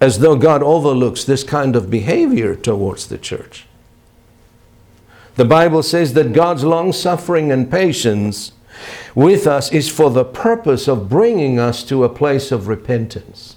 as 0.00 0.18
though 0.18 0.36
God 0.36 0.62
overlooks 0.62 1.24
this 1.24 1.44
kind 1.44 1.76
of 1.76 1.90
behavior 1.90 2.56
towards 2.56 3.06
the 3.06 3.18
church. 3.18 3.66
The 5.36 5.44
Bible 5.44 5.82
says 5.82 6.14
that 6.14 6.32
God's 6.32 6.64
long 6.64 6.92
suffering 6.92 7.50
and 7.50 7.70
patience 7.70 8.52
with 9.14 9.46
us 9.46 9.72
is 9.72 9.88
for 9.88 10.10
the 10.10 10.24
purpose 10.24 10.88
of 10.88 11.08
bringing 11.08 11.58
us 11.58 11.84
to 11.84 12.04
a 12.04 12.08
place 12.08 12.52
of 12.52 12.68
repentance. 12.68 13.56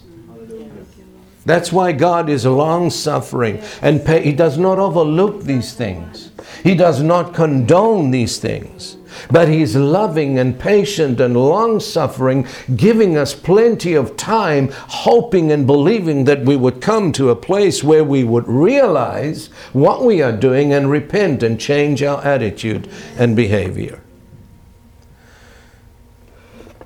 That's 1.46 1.72
why 1.72 1.92
God 1.92 2.28
is 2.28 2.46
long 2.46 2.90
suffering 2.90 3.62
and 3.82 4.04
pa- 4.04 4.20
He 4.20 4.34
does 4.34 4.58
not 4.58 4.80
overlook 4.80 5.44
these 5.44 5.74
things. 5.74 6.32
He 6.64 6.74
does 6.74 7.02
not 7.02 7.36
condone 7.36 8.10
these 8.10 8.40
things. 8.40 8.98
But 9.32 9.48
He's 9.48 9.76
loving 9.76 10.40
and 10.40 10.60
patient 10.60 11.22
and 11.22 11.38
long 11.38 11.80
suffering, 11.80 12.48
giving 12.76 13.16
us 13.16 13.34
plenty 13.34 13.94
of 13.94 14.18
time, 14.18 14.70
hoping 14.74 15.52
and 15.52 15.68
believing 15.68 16.26
that 16.26 16.44
we 16.44 16.56
would 16.56 16.82
come 16.82 17.12
to 17.14 17.30
a 17.30 17.36
place 17.36 17.84
where 17.84 18.04
we 18.04 18.24
would 18.24 18.48
realize 18.48 19.48
what 19.72 20.04
we 20.04 20.22
are 20.22 20.36
doing 20.36 20.74
and 20.74 20.90
repent 20.90 21.44
and 21.44 21.60
change 21.60 22.02
our 22.02 22.24
attitude 22.26 22.90
and 23.18 23.36
behavior. 23.36 24.02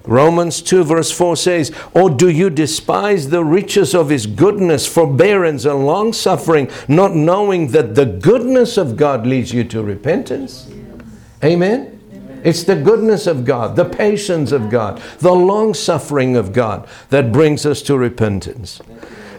Romans 0.09 0.63
2, 0.63 0.85
verse 0.85 1.11
4 1.11 1.37
says, 1.37 1.71
Or 1.93 2.09
do 2.09 2.29
you 2.29 2.49
despise 2.49 3.29
the 3.29 3.45
riches 3.45 3.93
of 3.93 4.09
his 4.09 4.25
goodness, 4.25 4.87
forbearance, 4.87 5.65
and 5.65 5.85
long 5.85 6.13
suffering, 6.13 6.67
not 6.87 7.13
knowing 7.13 7.67
that 7.67 7.93
the 7.93 8.07
goodness 8.07 8.75
of 8.75 8.97
God 8.97 9.27
leads 9.27 9.53
you 9.53 9.63
to 9.65 9.83
repentance? 9.83 10.67
Amen? 11.43 12.41
It's 12.43 12.63
the 12.63 12.75
goodness 12.75 13.27
of 13.27 13.45
God, 13.45 13.75
the 13.75 13.85
patience 13.85 14.51
of 14.51 14.71
God, 14.71 14.99
the 15.19 15.31
long 15.31 15.75
suffering 15.75 16.35
of 16.35 16.53
God 16.53 16.89
that 17.09 17.31
brings 17.31 17.63
us 17.67 17.83
to 17.83 17.95
repentance. 17.95 18.81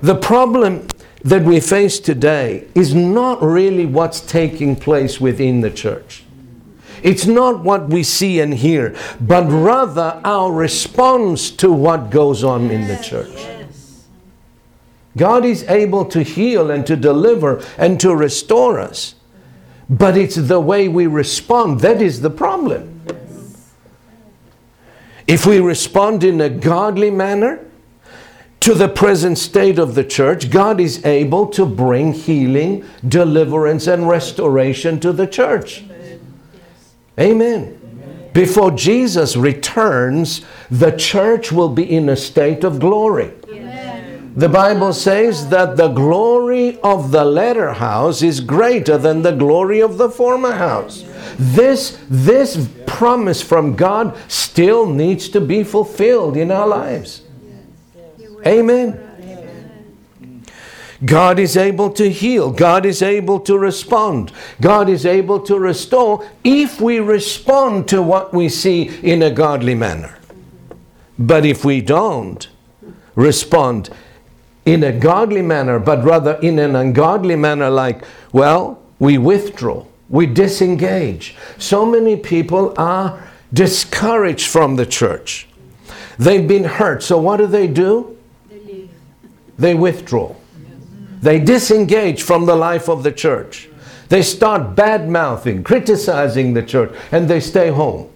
The 0.02 0.14
problem 0.14 0.87
that 1.24 1.42
we 1.42 1.59
face 1.59 1.98
today 1.98 2.68
is 2.76 2.94
not 2.94 3.42
really 3.42 3.87
what's 3.87 4.20
taking 4.20 4.76
place 4.76 5.20
within 5.20 5.62
the 5.62 5.70
church. 5.70 6.22
It's 7.02 7.26
not 7.26 7.64
what 7.64 7.88
we 7.88 8.02
see 8.02 8.40
and 8.40 8.54
hear, 8.54 8.96
but 9.20 9.44
rather 9.48 10.20
our 10.24 10.52
response 10.52 11.50
to 11.52 11.72
what 11.72 12.10
goes 12.10 12.44
on 12.44 12.70
in 12.70 12.86
the 12.86 12.96
church. 12.96 13.46
God 15.16 15.44
is 15.44 15.64
able 15.64 16.04
to 16.06 16.22
heal 16.22 16.70
and 16.70 16.86
to 16.86 16.96
deliver 16.96 17.64
and 17.76 17.98
to 18.00 18.14
restore 18.14 18.78
us, 18.78 19.14
but 19.88 20.16
it's 20.16 20.36
the 20.36 20.60
way 20.60 20.88
we 20.88 21.06
respond 21.06 21.80
that 21.80 22.00
is 22.00 22.20
the 22.20 22.30
problem. 22.30 23.00
If 25.26 25.46
we 25.46 25.60
respond 25.60 26.24
in 26.24 26.40
a 26.40 26.48
godly 26.48 27.10
manner 27.10 27.64
to 28.60 28.74
the 28.74 28.88
present 28.88 29.38
state 29.38 29.78
of 29.78 29.94
the 29.94 30.04
church, 30.04 30.50
God 30.50 30.80
is 30.80 31.04
able 31.04 31.46
to 31.48 31.64
bring 31.64 32.12
healing, 32.12 32.84
deliverance, 33.06 33.86
and 33.86 34.08
restoration 34.08 35.00
to 35.00 35.12
the 35.12 35.26
church. 35.26 35.84
Amen. 37.20 37.76
Before 38.33 38.70
Jesus 38.70 39.37
returns, 39.37 40.42
the 40.70 40.92
church 40.92 41.50
will 41.52 41.68
be 41.68 41.90
in 41.90 42.09
a 42.09 42.16
state 42.16 42.64
of 42.64 42.78
glory. 42.78 43.33
The 44.37 44.48
Bible 44.48 44.92
says 44.92 45.48
that 45.48 45.76
the 45.76 45.88
glory 45.88 46.78
of 46.83 47.11
the 47.11 47.24
latter 47.24 47.72
house 47.72 48.22
is 48.22 48.40
greater 48.40 48.96
than 48.96 49.22
the 49.22 49.33
glory 49.33 49.80
of 49.80 49.98
the 49.98 50.09
former 50.09 50.52
house. 50.52 51.04
This, 51.37 51.98
this 52.09 52.68
promise 52.87 53.42
from 53.42 53.74
God 53.74 54.16
still 54.28 54.87
needs 54.87 55.28
to 55.30 55.40
be 55.40 55.64
fulfilled 55.64 56.37
in 56.37 56.52
our 56.52 56.68
lives. 56.68 57.22
Amen. 58.46 59.10
God 61.04 61.38
is 61.38 61.56
able 61.56 61.90
to 61.92 62.10
heal. 62.10 62.50
God 62.50 62.84
is 62.84 63.00
able 63.02 63.40
to 63.40 63.58
respond. 63.58 64.32
God 64.60 64.88
is 64.88 65.06
able 65.06 65.40
to 65.40 65.58
restore 65.58 66.28
if 66.44 66.80
we 66.80 67.00
respond 67.00 67.88
to 67.88 68.02
what 68.02 68.34
we 68.34 68.48
see 68.48 68.82
in 69.02 69.22
a 69.22 69.30
godly 69.30 69.74
manner. 69.74 70.18
But 71.18 71.46
if 71.46 71.64
we 71.64 71.80
don't 71.80 72.46
respond 73.14 73.90
in 74.66 74.84
a 74.84 74.92
godly 74.92 75.42
manner, 75.42 75.78
but 75.78 76.04
rather 76.04 76.34
in 76.42 76.58
an 76.58 76.76
ungodly 76.76 77.36
manner, 77.36 77.70
like, 77.70 78.04
well, 78.32 78.82
we 78.98 79.16
withdraw, 79.16 79.86
we 80.08 80.26
disengage. 80.26 81.34
So 81.58 81.86
many 81.86 82.16
people 82.16 82.74
are 82.76 83.26
discouraged 83.52 84.48
from 84.48 84.76
the 84.76 84.86
church. 84.86 85.48
They've 86.18 86.46
been 86.46 86.64
hurt. 86.64 87.02
So 87.02 87.18
what 87.18 87.38
do 87.38 87.46
they 87.46 87.66
do? 87.66 88.18
They 89.58 89.74
withdraw. 89.74 90.34
They 91.22 91.38
disengage 91.38 92.22
from 92.22 92.46
the 92.46 92.56
life 92.56 92.88
of 92.88 93.02
the 93.02 93.12
church. 93.12 93.68
They 94.09 94.22
start 94.22 94.74
bad 94.74 95.09
mouthing, 95.09 95.62
criticizing 95.62 96.54
the 96.54 96.62
church, 96.62 96.92
and 97.12 97.28
they 97.28 97.40
stay 97.40 97.68
home. 97.68 98.11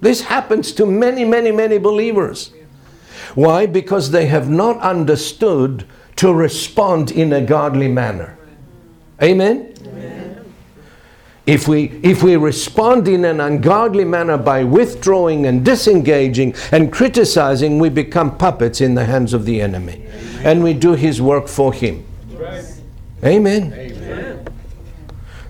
This 0.00 0.22
happens 0.22 0.72
to 0.72 0.84
many, 0.84 1.24
many, 1.24 1.50
many 1.50 1.78
believers. 1.78 2.52
Why? 3.34 3.66
Because 3.66 4.10
they 4.10 4.26
have 4.26 4.50
not 4.50 4.78
understood 4.80 5.86
to 6.16 6.32
respond 6.32 7.10
in 7.10 7.32
a 7.32 7.40
godly 7.40 7.88
manner. 7.88 8.36
Amen? 9.22 9.73
If 11.46 11.68
we, 11.68 12.00
if 12.02 12.22
we 12.22 12.36
respond 12.36 13.06
in 13.06 13.24
an 13.26 13.40
ungodly 13.40 14.04
manner 14.04 14.38
by 14.38 14.64
withdrawing 14.64 15.44
and 15.44 15.62
disengaging 15.62 16.54
and 16.72 16.90
criticizing, 16.90 17.78
we 17.78 17.90
become 17.90 18.38
puppets 18.38 18.80
in 18.80 18.94
the 18.94 19.04
hands 19.04 19.34
of 19.34 19.44
the 19.44 19.60
enemy. 19.60 20.06
And 20.42 20.62
we 20.62 20.72
do 20.72 20.94
his 20.94 21.20
work 21.20 21.48
for 21.48 21.72
him. 21.72 22.06
Amen. 23.22 24.44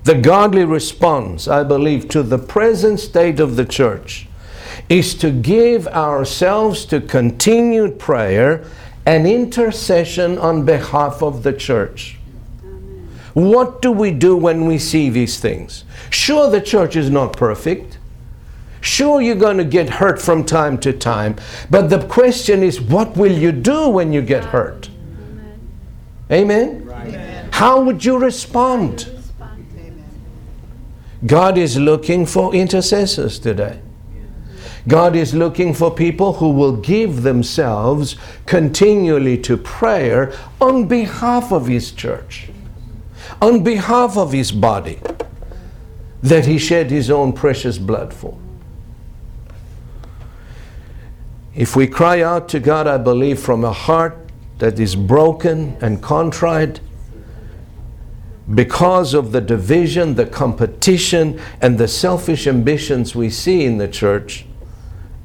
The 0.02 0.14
godly 0.14 0.64
response, 0.64 1.48
I 1.48 1.62
believe, 1.62 2.08
to 2.08 2.22
the 2.22 2.38
present 2.38 3.00
state 3.00 3.40
of 3.40 3.56
the 3.56 3.64
church 3.64 4.26
is 4.88 5.14
to 5.14 5.30
give 5.30 5.86
ourselves 5.88 6.84
to 6.86 7.00
continued 7.00 7.98
prayer 7.98 8.64
and 9.06 9.26
intercession 9.26 10.38
on 10.38 10.64
behalf 10.64 11.22
of 11.22 11.42
the 11.42 11.52
church. 11.52 12.18
What 13.34 13.82
do 13.82 13.92
we 13.92 14.10
do 14.12 14.36
when 14.36 14.66
we 14.66 14.78
see 14.78 15.10
these 15.10 15.38
things? 15.38 15.84
Sure, 16.10 16.50
the 16.50 16.60
church 16.60 16.96
is 16.96 17.10
not 17.10 17.36
perfect. 17.36 17.98
Sure, 18.80 19.20
you're 19.20 19.34
going 19.34 19.58
to 19.58 19.64
get 19.64 19.88
hurt 19.88 20.20
from 20.20 20.44
time 20.44 20.78
to 20.78 20.92
time. 20.92 21.36
But 21.70 21.90
the 21.90 22.06
question 22.06 22.62
is, 22.62 22.80
what 22.80 23.16
will 23.16 23.32
you 23.32 23.50
do 23.50 23.88
when 23.88 24.12
you 24.12 24.22
get 24.22 24.44
hurt? 24.44 24.88
Amen? 26.30 27.48
How 27.50 27.80
would 27.82 28.04
you 28.04 28.18
respond? 28.18 29.10
God 31.26 31.56
is 31.56 31.78
looking 31.78 32.26
for 32.26 32.54
intercessors 32.54 33.38
today. 33.38 33.80
God 34.86 35.16
is 35.16 35.34
looking 35.34 35.72
for 35.72 35.90
people 35.90 36.34
who 36.34 36.50
will 36.50 36.76
give 36.76 37.22
themselves 37.22 38.16
continually 38.44 39.38
to 39.38 39.56
prayer 39.56 40.32
on 40.60 40.86
behalf 40.86 41.52
of 41.52 41.66
His 41.68 41.90
church, 41.90 42.50
on 43.40 43.62
behalf 43.62 44.16
of 44.16 44.32
His 44.32 44.52
body 44.52 44.98
that 46.22 46.46
He 46.46 46.58
shed 46.58 46.90
His 46.90 47.10
own 47.10 47.32
precious 47.32 47.78
blood 47.78 48.12
for. 48.12 48.38
If 51.54 51.76
we 51.76 51.86
cry 51.86 52.20
out 52.20 52.48
to 52.50 52.60
God, 52.60 52.86
I 52.86 52.98
believe, 52.98 53.38
from 53.38 53.64
a 53.64 53.72
heart 53.72 54.18
that 54.58 54.78
is 54.80 54.96
broken 54.96 55.76
and 55.80 56.02
contrite, 56.02 56.80
because 58.52 59.14
of 59.14 59.32
the 59.32 59.40
division, 59.40 60.14
the 60.14 60.26
competition, 60.26 61.40
and 61.60 61.78
the 61.78 61.88
selfish 61.88 62.46
ambitions 62.46 63.14
we 63.14 63.30
see 63.30 63.64
in 63.64 63.78
the 63.78 63.88
church, 63.88 64.44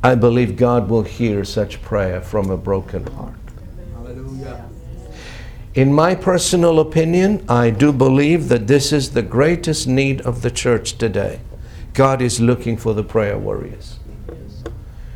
I 0.04 0.16
believe 0.16 0.56
God 0.56 0.88
will 0.88 1.04
hear 1.04 1.44
such 1.44 1.82
prayer 1.82 2.22
from 2.22 2.50
a 2.50 2.58
broken 2.58 3.06
heart. 3.08 3.36
In 5.80 5.94
my 5.94 6.14
personal 6.14 6.78
opinion, 6.82 7.46
I 7.48 7.70
do 7.70 7.94
believe 7.94 8.50
that 8.50 8.68
this 8.68 8.92
is 8.92 9.12
the 9.12 9.22
greatest 9.22 9.88
need 9.88 10.20
of 10.24 10.42
the 10.42 10.52
church 10.52 10.98
today. 10.98 11.40
God 11.94 12.22
is 12.22 12.42
looking 12.42 12.76
for 12.76 12.94
the 12.94 13.02
prayer 13.02 13.38
warriors. 13.38 13.98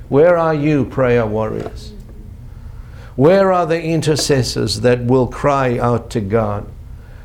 Where 0.08 0.38
are 0.38 0.54
you, 0.54 0.86
prayer 0.86 1.26
warriors? 1.26 1.92
Where 3.18 3.52
are 3.52 3.66
the 3.66 3.84
intercessors 3.84 4.80
that 4.80 5.04
will 5.04 5.28
cry 5.28 5.78
out 5.78 6.10
to 6.12 6.22
God 6.22 6.66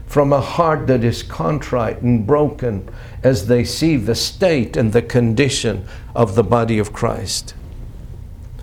from 0.05 0.33
a 0.33 0.41
heart 0.41 0.89
that 0.89 1.05
is 1.05 1.23
contrite 1.23 2.03
and 2.03 2.27
broken 2.27 2.91
as 3.23 3.47
they 3.47 3.63
see 3.63 3.95
the 3.95 4.17
state 4.17 4.77
and 4.77 4.93
the 4.93 5.01
condition 5.01 5.87
of 6.13 6.35
the 6.35 6.43
body 6.43 6.81
of 6.81 6.93
Christ? 6.93 7.55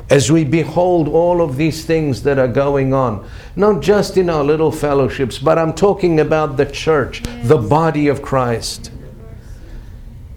As 0.10 0.32
we 0.32 0.44
behold 0.44 1.08
all 1.08 1.42
of 1.42 1.58
these 1.58 1.84
things 1.84 2.24
that 2.24 2.38
are 2.38 2.48
going 2.48 2.94
on, 2.94 3.28
not 3.56 3.82
just 3.82 4.18
in 4.18 4.30
our 4.30 4.44
little 4.44 4.72
fellowships, 4.72 5.40
but 5.40 5.58
I'm 5.58 5.74
talking 5.74 6.20
about 6.20 6.58
the 6.58 6.66
church, 6.66 7.24
the 7.44 7.58
body 7.58 8.08
of 8.08 8.22
Christ. 8.22 8.92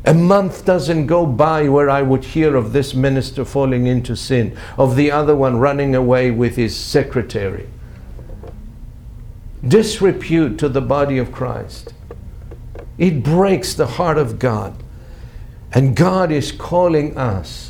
A 0.04 0.14
month 0.14 0.64
doesn't 0.64 1.06
go 1.06 1.26
by 1.26 1.68
where 1.68 1.90
I 1.90 2.00
would 2.00 2.24
hear 2.24 2.56
of 2.56 2.72
this 2.72 2.94
minister 2.94 3.44
falling 3.44 3.86
into 3.86 4.16
sin, 4.16 4.56
of 4.78 4.96
the 4.96 5.10
other 5.10 5.36
one 5.36 5.58
running 5.58 5.94
away 5.94 6.30
with 6.30 6.56
his 6.56 6.74
secretary. 6.74 7.68
Disrepute 9.66 10.58
to 10.60 10.68
the 10.70 10.80
body 10.80 11.18
of 11.18 11.30
Christ. 11.30 11.92
It 12.96 13.22
breaks 13.22 13.74
the 13.74 13.86
heart 13.86 14.16
of 14.16 14.38
God. 14.38 14.82
And 15.72 15.94
God 15.94 16.32
is 16.32 16.52
calling 16.52 17.18
us 17.18 17.67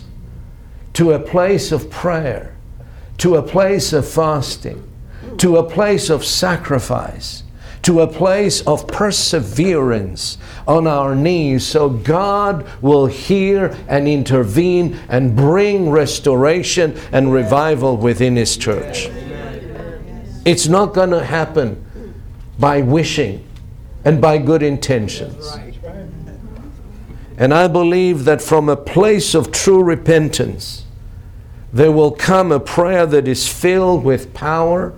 to 0.98 1.12
a 1.12 1.18
place 1.20 1.70
of 1.70 1.88
prayer, 1.88 2.56
to 3.18 3.36
a 3.36 3.42
place 3.42 3.92
of 3.92 4.04
fasting, 4.04 4.82
to 5.36 5.56
a 5.56 5.62
place 5.62 6.10
of 6.10 6.24
sacrifice, 6.24 7.44
to 7.82 8.00
a 8.00 8.06
place 8.08 8.62
of 8.62 8.84
perseverance 8.88 10.38
on 10.66 10.88
our 10.88 11.14
knees 11.14 11.64
so 11.64 11.88
God 11.88 12.66
will 12.82 13.06
hear 13.06 13.76
and 13.86 14.08
intervene 14.08 14.98
and 15.08 15.36
bring 15.36 15.88
restoration 15.88 16.98
and 17.12 17.32
revival 17.32 17.96
within 17.96 18.34
His 18.34 18.56
church. 18.56 19.06
It's 20.44 20.66
not 20.66 20.94
going 20.94 21.10
to 21.10 21.24
happen 21.24 22.12
by 22.58 22.82
wishing 22.82 23.46
and 24.04 24.20
by 24.20 24.38
good 24.38 24.64
intentions. 24.64 25.56
And 27.36 27.54
I 27.54 27.68
believe 27.68 28.24
that 28.24 28.42
from 28.42 28.68
a 28.68 28.74
place 28.74 29.36
of 29.36 29.52
true 29.52 29.84
repentance, 29.84 30.86
there 31.78 31.92
will 31.92 32.10
come 32.10 32.50
a 32.50 32.58
prayer 32.58 33.06
that 33.06 33.28
is 33.28 33.46
filled 33.46 34.02
with 34.02 34.34
power, 34.34 34.92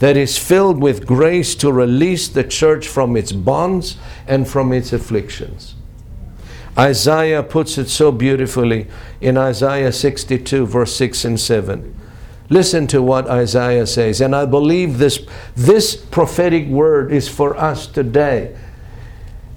that 0.00 0.16
is 0.16 0.36
filled 0.36 0.82
with 0.82 1.06
grace 1.06 1.54
to 1.54 1.72
release 1.72 2.26
the 2.26 2.42
church 2.42 2.88
from 2.88 3.16
its 3.16 3.30
bonds 3.30 3.96
and 4.26 4.48
from 4.48 4.72
its 4.72 4.92
afflictions. 4.92 5.76
Isaiah 6.76 7.44
puts 7.44 7.78
it 7.78 7.88
so 7.88 8.10
beautifully 8.10 8.88
in 9.20 9.38
Isaiah 9.38 9.92
62, 9.92 10.66
verse 10.66 10.96
6 10.96 11.24
and 11.24 11.38
7. 11.38 11.94
Listen 12.50 12.88
to 12.88 13.00
what 13.00 13.28
Isaiah 13.28 13.86
says, 13.86 14.20
and 14.20 14.34
I 14.34 14.44
believe 14.44 14.98
this, 14.98 15.24
this 15.54 15.94
prophetic 15.94 16.66
word 16.66 17.12
is 17.12 17.28
for 17.28 17.56
us 17.56 17.86
today. 17.86 18.56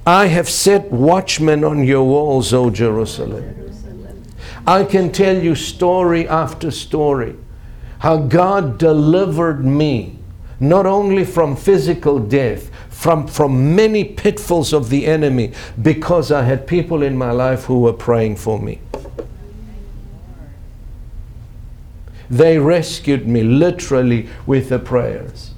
I 0.05 0.27
have 0.27 0.47
set 0.47 0.91
watchmen 0.91 1.63
on 1.63 1.85
your 1.85 2.03
walls, 2.03 2.53
O 2.53 2.69
Jerusalem. 2.69 3.66
I 4.67 4.83
can 4.83 5.13
tell 5.13 5.41
you 5.41 5.55
story 5.55 6.27
after 6.27 6.71
story 6.71 7.37
how 7.99 8.17
God 8.17 8.77
delivered 8.77 9.63
me 9.63 10.19
not 10.59 10.85
only 10.85 11.23
from 11.23 11.55
physical 11.55 12.19
death, 12.19 12.69
from, 12.89 13.27
from 13.27 13.75
many 13.75 14.03
pitfalls 14.03 14.73
of 14.73 14.89
the 14.89 15.05
enemy, 15.05 15.53
because 15.81 16.31
I 16.31 16.43
had 16.43 16.67
people 16.67 17.01
in 17.01 17.17
my 17.17 17.31
life 17.31 17.63
who 17.63 17.79
were 17.79 17.93
praying 17.93 18.35
for 18.35 18.59
me. 18.59 18.81
They 22.29 22.59
rescued 22.59 23.25
me 23.25 23.43
literally 23.43 24.27
with 24.45 24.67
the 24.69 24.79
prayers. 24.79 25.51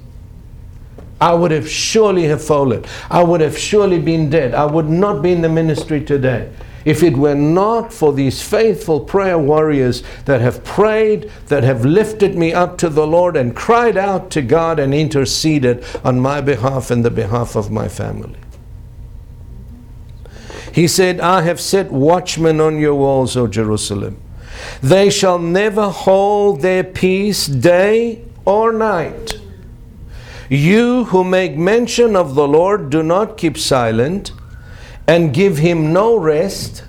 I 1.20 1.34
would 1.34 1.50
have 1.50 1.68
surely 1.68 2.24
have 2.24 2.44
fallen. 2.44 2.84
I 3.10 3.24
would 3.24 3.40
have 3.40 3.58
surely 3.58 3.98
been 3.98 4.30
dead. 4.30 4.54
I 4.54 4.66
would 4.66 4.88
not 4.88 5.20
be 5.20 5.32
in 5.32 5.40
the 5.40 5.48
ministry 5.48 6.04
today 6.04 6.52
if 6.84 7.02
it 7.02 7.16
were 7.16 7.34
not 7.34 7.92
for 7.92 8.12
these 8.12 8.42
faithful 8.42 9.00
prayer 9.00 9.38
warriors 9.38 10.02
that 10.24 10.40
have 10.40 10.64
prayed, 10.64 11.30
that 11.48 11.62
have 11.62 11.84
lifted 11.84 12.36
me 12.36 12.52
up 12.52 12.78
to 12.78 12.88
the 12.88 13.06
Lord 13.06 13.36
and 13.36 13.54
cried 13.54 13.96
out 13.96 14.30
to 14.30 14.42
God 14.42 14.78
and 14.78 14.94
interceded 14.94 15.84
on 16.04 16.20
my 16.20 16.40
behalf 16.40 16.90
and 16.90 17.04
the 17.04 17.10
behalf 17.10 17.56
of 17.56 17.70
my 17.70 17.88
family. 17.88 18.38
He 20.72 20.86
said, 20.86 21.20
I 21.20 21.42
have 21.42 21.60
set 21.60 21.90
watchmen 21.90 22.60
on 22.60 22.78
your 22.78 22.94
walls, 22.94 23.36
O 23.36 23.46
Jerusalem. 23.46 24.20
They 24.82 25.10
shall 25.10 25.38
never 25.38 25.90
hold 25.90 26.60
their 26.60 26.84
peace 26.84 27.46
day 27.46 28.24
or 28.44 28.72
night. 28.72 29.40
You 30.48 31.04
who 31.04 31.24
make 31.24 31.56
mention 31.56 32.16
of 32.16 32.34
the 32.34 32.46
Lord, 32.46 32.90
do 32.90 33.02
not 33.02 33.36
keep 33.36 33.56
silent 33.56 34.32
and 35.10 35.34
give 35.34 35.58
him 35.58 35.92
no 35.92 36.16
rest 36.16 36.84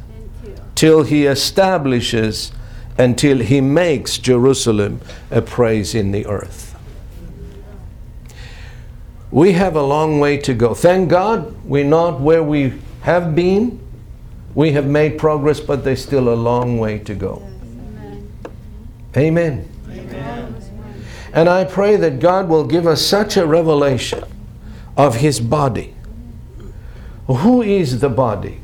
till 0.76 1.02
he 1.02 1.26
establishes, 1.26 2.52
until 2.96 3.40
he 3.40 3.60
makes 3.60 4.20
Jerusalem 4.20 5.02
a 5.32 5.42
praise 5.42 5.96
in 5.96 6.12
the 6.12 6.28
earth. 6.28 6.78
We 9.32 9.54
have 9.54 9.76
a 9.76 9.82
long 9.82 10.20
way 10.20 10.38
to 10.38 10.54
go. 10.54 10.76
Thank 10.76 11.10
God 11.10 11.56
we're 11.66 11.84
not 11.84 12.22
where 12.22 12.44
we 12.44 12.80
have 13.02 13.34
been. 13.34 13.80
We 14.54 14.74
have 14.74 14.86
made 14.86 15.18
progress, 15.18 15.60
but 15.60 15.84
there's 15.84 16.04
still 16.04 16.32
a 16.32 16.36
long 16.36 16.78
way 16.78 17.00
to 17.00 17.16
go. 17.16 17.42
Amen. 19.18 19.68
And 21.34 21.50
I 21.50 21.64
pray 21.64 21.96
that 21.96 22.20
God 22.20 22.50
will 22.50 22.66
give 22.66 22.86
us 22.86 23.04
such 23.04 23.36
a 23.36 23.48
revelation 23.48 24.24
of 24.96 25.16
His 25.16 25.40
body. 25.40 25.96
Who 27.28 27.62
is 27.62 28.00
the 28.00 28.10
body? 28.10 28.60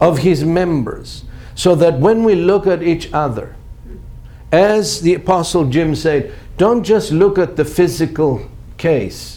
Of 0.00 0.18
His 0.18 0.44
members. 0.44 1.24
So 1.54 1.74
that 1.76 1.98
when 1.98 2.24
we 2.24 2.34
look 2.34 2.66
at 2.66 2.82
each 2.82 3.12
other, 3.12 3.54
as 4.50 5.00
the 5.00 5.14
Apostle 5.14 5.66
Jim 5.70 5.94
said, 5.94 6.32
don't 6.56 6.84
just 6.84 7.12
look 7.12 7.38
at 7.38 7.56
the 7.56 7.64
physical 7.64 8.48
case 8.76 9.34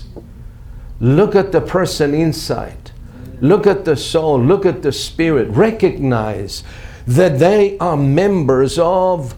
Look 0.99 1.35
at 1.35 1.51
the 1.51 1.61
person 1.61 2.13
inside. 2.13 2.91
Look 3.39 3.67
at 3.67 3.85
the 3.85 3.95
soul. 3.95 4.41
Look 4.41 4.65
at 4.65 4.81
the 4.81 4.91
spirit. 4.91 5.49
Recognize 5.49 6.63
that 7.05 7.39
they 7.39 7.77
are 7.77 7.95
members 7.95 8.79
of 8.79 9.35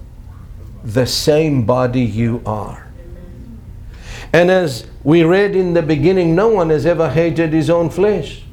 the 0.83 1.05
same 1.05 1.65
body 1.65 2.01
you 2.01 2.41
are. 2.45 2.87
And 4.31 4.49
as 4.49 4.87
we 5.03 5.23
read 5.23 5.55
in 5.55 5.73
the 5.73 5.81
beginning, 5.81 6.35
no 6.35 6.47
one 6.47 6.69
has 6.69 6.85
ever 6.85 7.09
hated 7.09 7.51
his 7.51 7.69
own 7.69 7.89
flesh. 7.89 8.43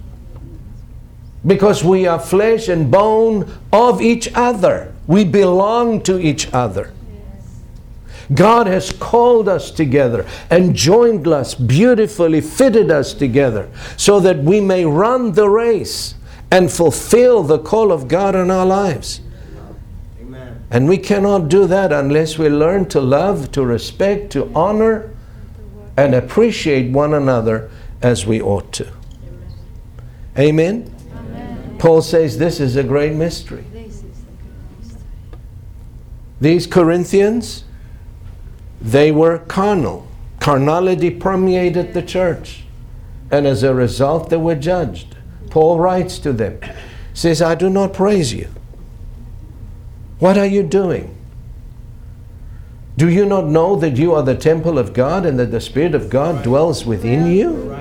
Because 1.46 1.84
we 1.84 2.06
are 2.06 2.18
flesh 2.18 2.68
and 2.68 2.90
bone 2.90 3.52
of 3.72 4.02
each 4.02 4.28
other. 4.34 4.92
We 5.06 5.24
belong 5.24 6.02
to 6.02 6.18
each 6.18 6.52
other. 6.52 6.92
God 8.34 8.66
has 8.66 8.90
called 8.90 9.48
us 9.48 9.70
together 9.70 10.26
and 10.50 10.74
joined 10.74 11.28
us 11.28 11.54
beautifully, 11.54 12.40
fitted 12.40 12.90
us 12.90 13.14
together 13.14 13.70
so 13.96 14.18
that 14.20 14.38
we 14.38 14.60
may 14.60 14.84
run 14.84 15.32
the 15.32 15.48
race 15.48 16.14
and 16.50 16.70
fulfill 16.70 17.42
the 17.42 17.58
call 17.58 17.92
of 17.92 18.08
God 18.08 18.34
in 18.34 18.50
our 18.50 18.66
lives. 18.66 19.20
Amen. 20.20 20.64
And 20.70 20.88
we 20.88 20.98
cannot 20.98 21.48
do 21.48 21.66
that 21.66 21.92
unless 21.92 22.38
we 22.38 22.48
learn 22.48 22.86
to 22.86 23.00
love, 23.00 23.52
to 23.52 23.64
respect, 23.64 24.32
to 24.32 24.52
honor, 24.54 25.14
and 25.96 26.14
appreciate 26.14 26.90
one 26.90 27.14
another 27.14 27.70
as 28.02 28.26
we 28.26 28.40
ought 28.40 28.72
to. 28.72 28.92
Amen? 30.38 30.95
Paul 31.78 32.02
says 32.02 32.38
this 32.38 32.60
is 32.60 32.76
a 32.76 32.82
great 32.82 33.12
mystery. 33.12 33.64
These 36.40 36.66
Corinthians, 36.66 37.64
they 38.80 39.10
were 39.10 39.38
carnal. 39.38 40.06
Carnality 40.40 41.10
permeated 41.10 41.94
the 41.94 42.02
church. 42.02 42.64
And 43.30 43.46
as 43.46 43.62
a 43.62 43.74
result, 43.74 44.30
they 44.30 44.36
were 44.36 44.54
judged. 44.54 45.16
Paul 45.50 45.78
writes 45.78 46.18
to 46.20 46.32
them, 46.32 46.60
says, 47.14 47.40
I 47.40 47.54
do 47.54 47.70
not 47.70 47.94
praise 47.94 48.32
you. 48.32 48.48
What 50.18 50.36
are 50.38 50.46
you 50.46 50.62
doing? 50.62 51.16
Do 52.96 53.08
you 53.08 53.26
not 53.26 53.46
know 53.46 53.76
that 53.76 53.96
you 53.96 54.14
are 54.14 54.22
the 54.22 54.36
temple 54.36 54.78
of 54.78 54.92
God 54.94 55.26
and 55.26 55.38
that 55.38 55.50
the 55.50 55.60
Spirit 55.60 55.94
of 55.94 56.08
God 56.08 56.42
dwells 56.42 56.86
within 56.86 57.26
you? 57.26 57.76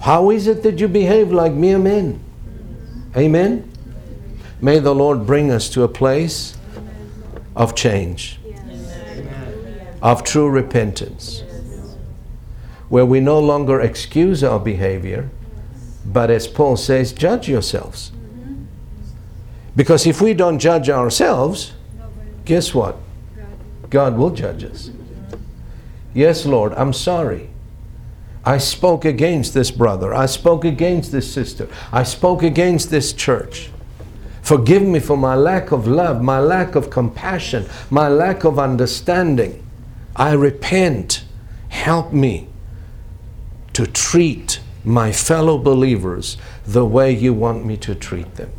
How 0.00 0.30
is 0.30 0.46
it 0.46 0.62
that 0.64 0.78
you 0.78 0.88
behave 0.88 1.32
like 1.32 1.52
mere 1.52 1.78
men? 1.78 2.22
Amen? 3.16 3.70
May 4.60 4.78
the 4.78 4.94
Lord 4.94 5.26
bring 5.26 5.50
us 5.50 5.68
to 5.70 5.82
a 5.82 5.88
place 5.88 6.56
of 7.54 7.74
change, 7.74 8.38
of 10.00 10.24
true 10.24 10.48
repentance, 10.48 11.42
where 12.88 13.04
we 13.04 13.20
no 13.20 13.38
longer 13.38 13.80
excuse 13.80 14.42
our 14.42 14.58
behavior, 14.58 15.30
but 16.06 16.30
as 16.30 16.46
Paul 16.46 16.76
says, 16.76 17.12
judge 17.12 17.48
yourselves. 17.48 18.12
Because 19.74 20.06
if 20.06 20.20
we 20.20 20.34
don't 20.34 20.58
judge 20.58 20.88
ourselves, 20.90 21.72
guess 22.44 22.74
what? 22.74 22.96
God 23.90 24.16
will 24.16 24.30
judge 24.30 24.64
us. 24.64 24.90
Yes, 26.14 26.46
Lord, 26.46 26.72
I'm 26.74 26.92
sorry. 26.92 27.51
I 28.44 28.58
spoke 28.58 29.04
against 29.04 29.54
this 29.54 29.70
brother. 29.70 30.12
I 30.12 30.26
spoke 30.26 30.64
against 30.64 31.12
this 31.12 31.32
sister. 31.32 31.68
I 31.92 32.02
spoke 32.02 32.42
against 32.42 32.90
this 32.90 33.12
church. 33.12 33.70
Forgive 34.42 34.82
me 34.82 34.98
for 34.98 35.16
my 35.16 35.36
lack 35.36 35.70
of 35.70 35.86
love, 35.86 36.20
my 36.20 36.40
lack 36.40 36.74
of 36.74 36.90
compassion, 36.90 37.66
my 37.90 38.08
lack 38.08 38.44
of 38.44 38.58
understanding. 38.58 39.64
I 40.16 40.32
repent. 40.32 41.24
Help 41.68 42.12
me 42.12 42.48
to 43.72 43.86
treat 43.86 44.60
my 44.84 45.12
fellow 45.12 45.56
believers 45.58 46.36
the 46.66 46.84
way 46.84 47.12
you 47.12 47.32
want 47.32 47.64
me 47.64 47.76
to 47.78 47.94
treat 47.94 48.34
them. 48.34 48.50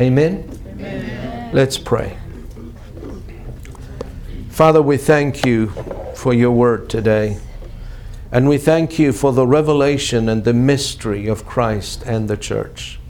Amen? 0.00 0.58
Amen. 0.66 1.50
Let's 1.52 1.76
pray. 1.78 2.16
Father, 4.48 4.82
we 4.82 4.96
thank 4.96 5.44
you 5.44 5.68
for 6.14 6.32
your 6.32 6.50
word 6.50 6.88
today. 6.88 7.38
And 8.32 8.48
we 8.48 8.58
thank 8.58 8.98
you 8.98 9.12
for 9.12 9.32
the 9.32 9.46
revelation 9.46 10.28
and 10.28 10.44
the 10.44 10.54
mystery 10.54 11.26
of 11.26 11.46
Christ 11.46 12.02
and 12.06 12.28
the 12.28 12.36
church. 12.36 13.00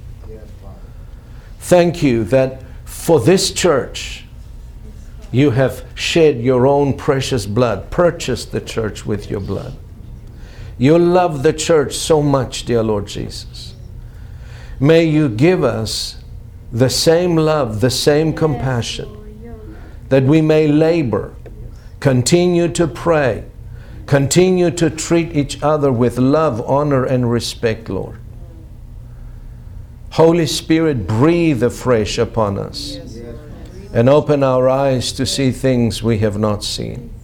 Thank 1.59 2.03
you 2.03 2.25
that 2.25 2.63
for 2.85 3.21
this 3.21 3.53
church, 3.53 4.25
you 5.31 5.51
have 5.51 5.85
shed 5.95 6.41
your 6.41 6.67
own 6.67 6.97
precious 6.97 7.47
blood, 7.47 7.91
purchased 7.91 8.51
the 8.51 8.61
church 8.61 9.05
with 9.05 9.31
your 9.31 9.41
blood. 9.41 9.77
You 10.79 10.99
love 10.99 11.43
the 11.43 11.53
church 11.53 11.95
so 11.95 12.23
much, 12.23 12.65
dear 12.65 12.83
Lord 12.83 13.07
Jesus. 13.07 13.75
May 14.81 15.05
you 15.05 15.29
give 15.29 15.63
us 15.63 16.17
the 16.73 16.89
same 16.89 17.37
love, 17.37 17.81
the 17.81 17.91
same 17.91 18.33
compassion, 18.33 19.09
that 20.09 20.23
we 20.23 20.41
may 20.41 20.67
labor, 20.67 21.35
continue 22.01 22.69
to 22.69 22.87
pray, 22.87 23.45
continue 24.11 24.73
to 24.73 24.91
treat 24.91 25.37
each 25.37 25.63
other 25.63 25.93
with 25.93 26.19
love, 26.19 26.61
honor, 26.69 27.05
and 27.05 27.31
respect, 27.31 27.89
Lord. 27.89 28.19
Holy 30.11 30.49
Spirit, 30.49 31.07
breathe 31.07 31.63
afresh 31.63 32.19
upon 32.19 32.59
us 32.59 32.97
and 33.95 34.09
open 34.09 34.43
our 34.43 34.69
eyes 34.69 35.13
to 35.13 35.25
see 35.25 35.53
things 35.53 36.03
we 36.03 36.19
have 36.19 36.37
not 36.37 36.65
seen, 36.65 37.15